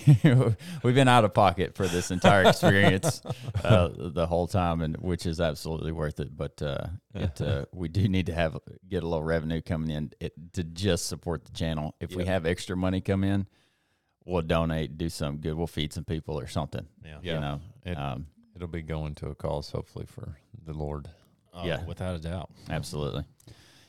we've 0.83 0.95
been 0.95 1.07
out 1.07 1.23
of 1.25 1.33
pocket 1.33 1.75
for 1.75 1.87
this 1.87 2.09
entire 2.11 2.43
experience 2.43 3.21
uh, 3.63 3.89
the 3.95 4.25
whole 4.25 4.47
time 4.47 4.81
and 4.81 4.97
which 4.97 5.25
is 5.25 5.39
absolutely 5.39 5.91
worth 5.91 6.19
it 6.19 6.35
but 6.35 6.59
uh, 6.61 6.87
it 7.13 7.39
uh, 7.41 7.65
we 7.73 7.87
do 7.87 8.07
need 8.07 8.25
to 8.25 8.33
have 8.33 8.57
get 8.89 9.03
a 9.03 9.07
little 9.07 9.23
revenue 9.23 9.61
coming 9.61 9.89
in 9.91 10.11
it, 10.19 10.33
to 10.53 10.63
just 10.63 11.05
support 11.07 11.45
the 11.45 11.51
channel 11.51 11.95
if 11.99 12.15
we 12.15 12.25
have 12.25 12.45
extra 12.45 12.75
money 12.75 12.99
come 13.01 13.23
in 13.23 13.45
we'll 14.25 14.41
donate 14.41 14.97
do 14.97 15.09
something 15.09 15.39
good 15.41 15.53
we'll 15.53 15.67
feed 15.67 15.93
some 15.93 16.03
people 16.03 16.39
or 16.39 16.47
something 16.47 16.87
Yeah. 17.05 17.17
you 17.21 17.39
know 17.39 17.59
It- 17.85 17.97
um, 17.97 18.27
It'll 18.55 18.67
be 18.67 18.81
going 18.81 19.13
to 19.15 19.27
a 19.27 19.35
cause, 19.35 19.69
hopefully, 19.69 20.07
for 20.07 20.35
the 20.65 20.73
Lord. 20.73 21.07
Oh, 21.57 21.65
Yeah. 21.65 21.83
Without 21.85 22.15
a 22.15 22.19
doubt. 22.19 22.51
Absolutely. 22.69 23.25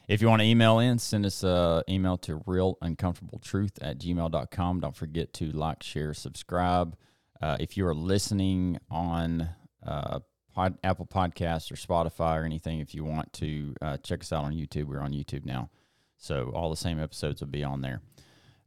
If 0.09 0.23
you 0.23 0.29
want 0.29 0.41
to 0.41 0.47
email 0.47 0.79
in, 0.79 0.99
send 0.99 1.27
us 1.27 1.43
an 1.43 1.83
email 1.89 2.17
to 2.19 2.39
realuncomfortabletruth 2.41 3.73
at 3.83 3.99
gmail.com. 3.99 4.81
Don't 4.81 4.97
forget 4.97 5.33
to 5.35 5.51
like, 5.53 5.83
share, 5.83 6.15
subscribe. 6.15 6.97
Uh, 7.43 7.57
if 7.61 7.77
you 7.77 7.87
are 7.87 7.95
listening 7.95 8.79
on 8.91 9.51
uh, 9.87 10.21
pod, 10.55 10.79
Apple 10.83 11.07
Podcasts 11.07 11.71
or 11.71 11.77
Spotify 11.77 12.41
or 12.41 12.45
anything, 12.45 12.81
if 12.81 12.95
you 12.95 13.05
want 13.05 13.33
to 13.35 13.75
uh, 13.83 13.97
check 13.99 14.21
us 14.23 14.33
out 14.33 14.45
on 14.45 14.53
YouTube, 14.55 14.85
we're 14.85 15.01
on 15.01 15.13
YouTube 15.13 15.45
now. 15.45 15.69
So 16.17 16.51
all 16.55 16.71
the 16.71 16.77
same 16.77 16.99
episodes 16.99 17.41
will 17.41 17.49
be 17.49 17.63
on 17.63 17.83
there. 17.83 18.01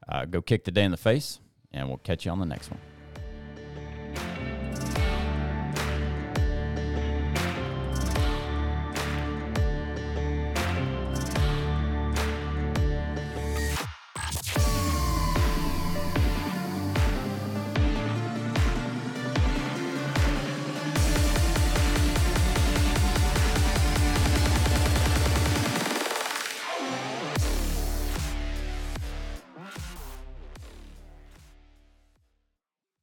Uh, 0.07 0.25
go 0.25 0.41
kick 0.41 0.63
the 0.63 0.71
day 0.71 0.83
in 0.83 0.91
the 0.91 0.97
face, 0.97 1.39
and 1.71 1.87
we'll 1.87 1.97
catch 1.97 2.25
you 2.25 2.31
on 2.31 2.39
the 2.39 2.45
next 2.45 2.69
one. 2.71 4.50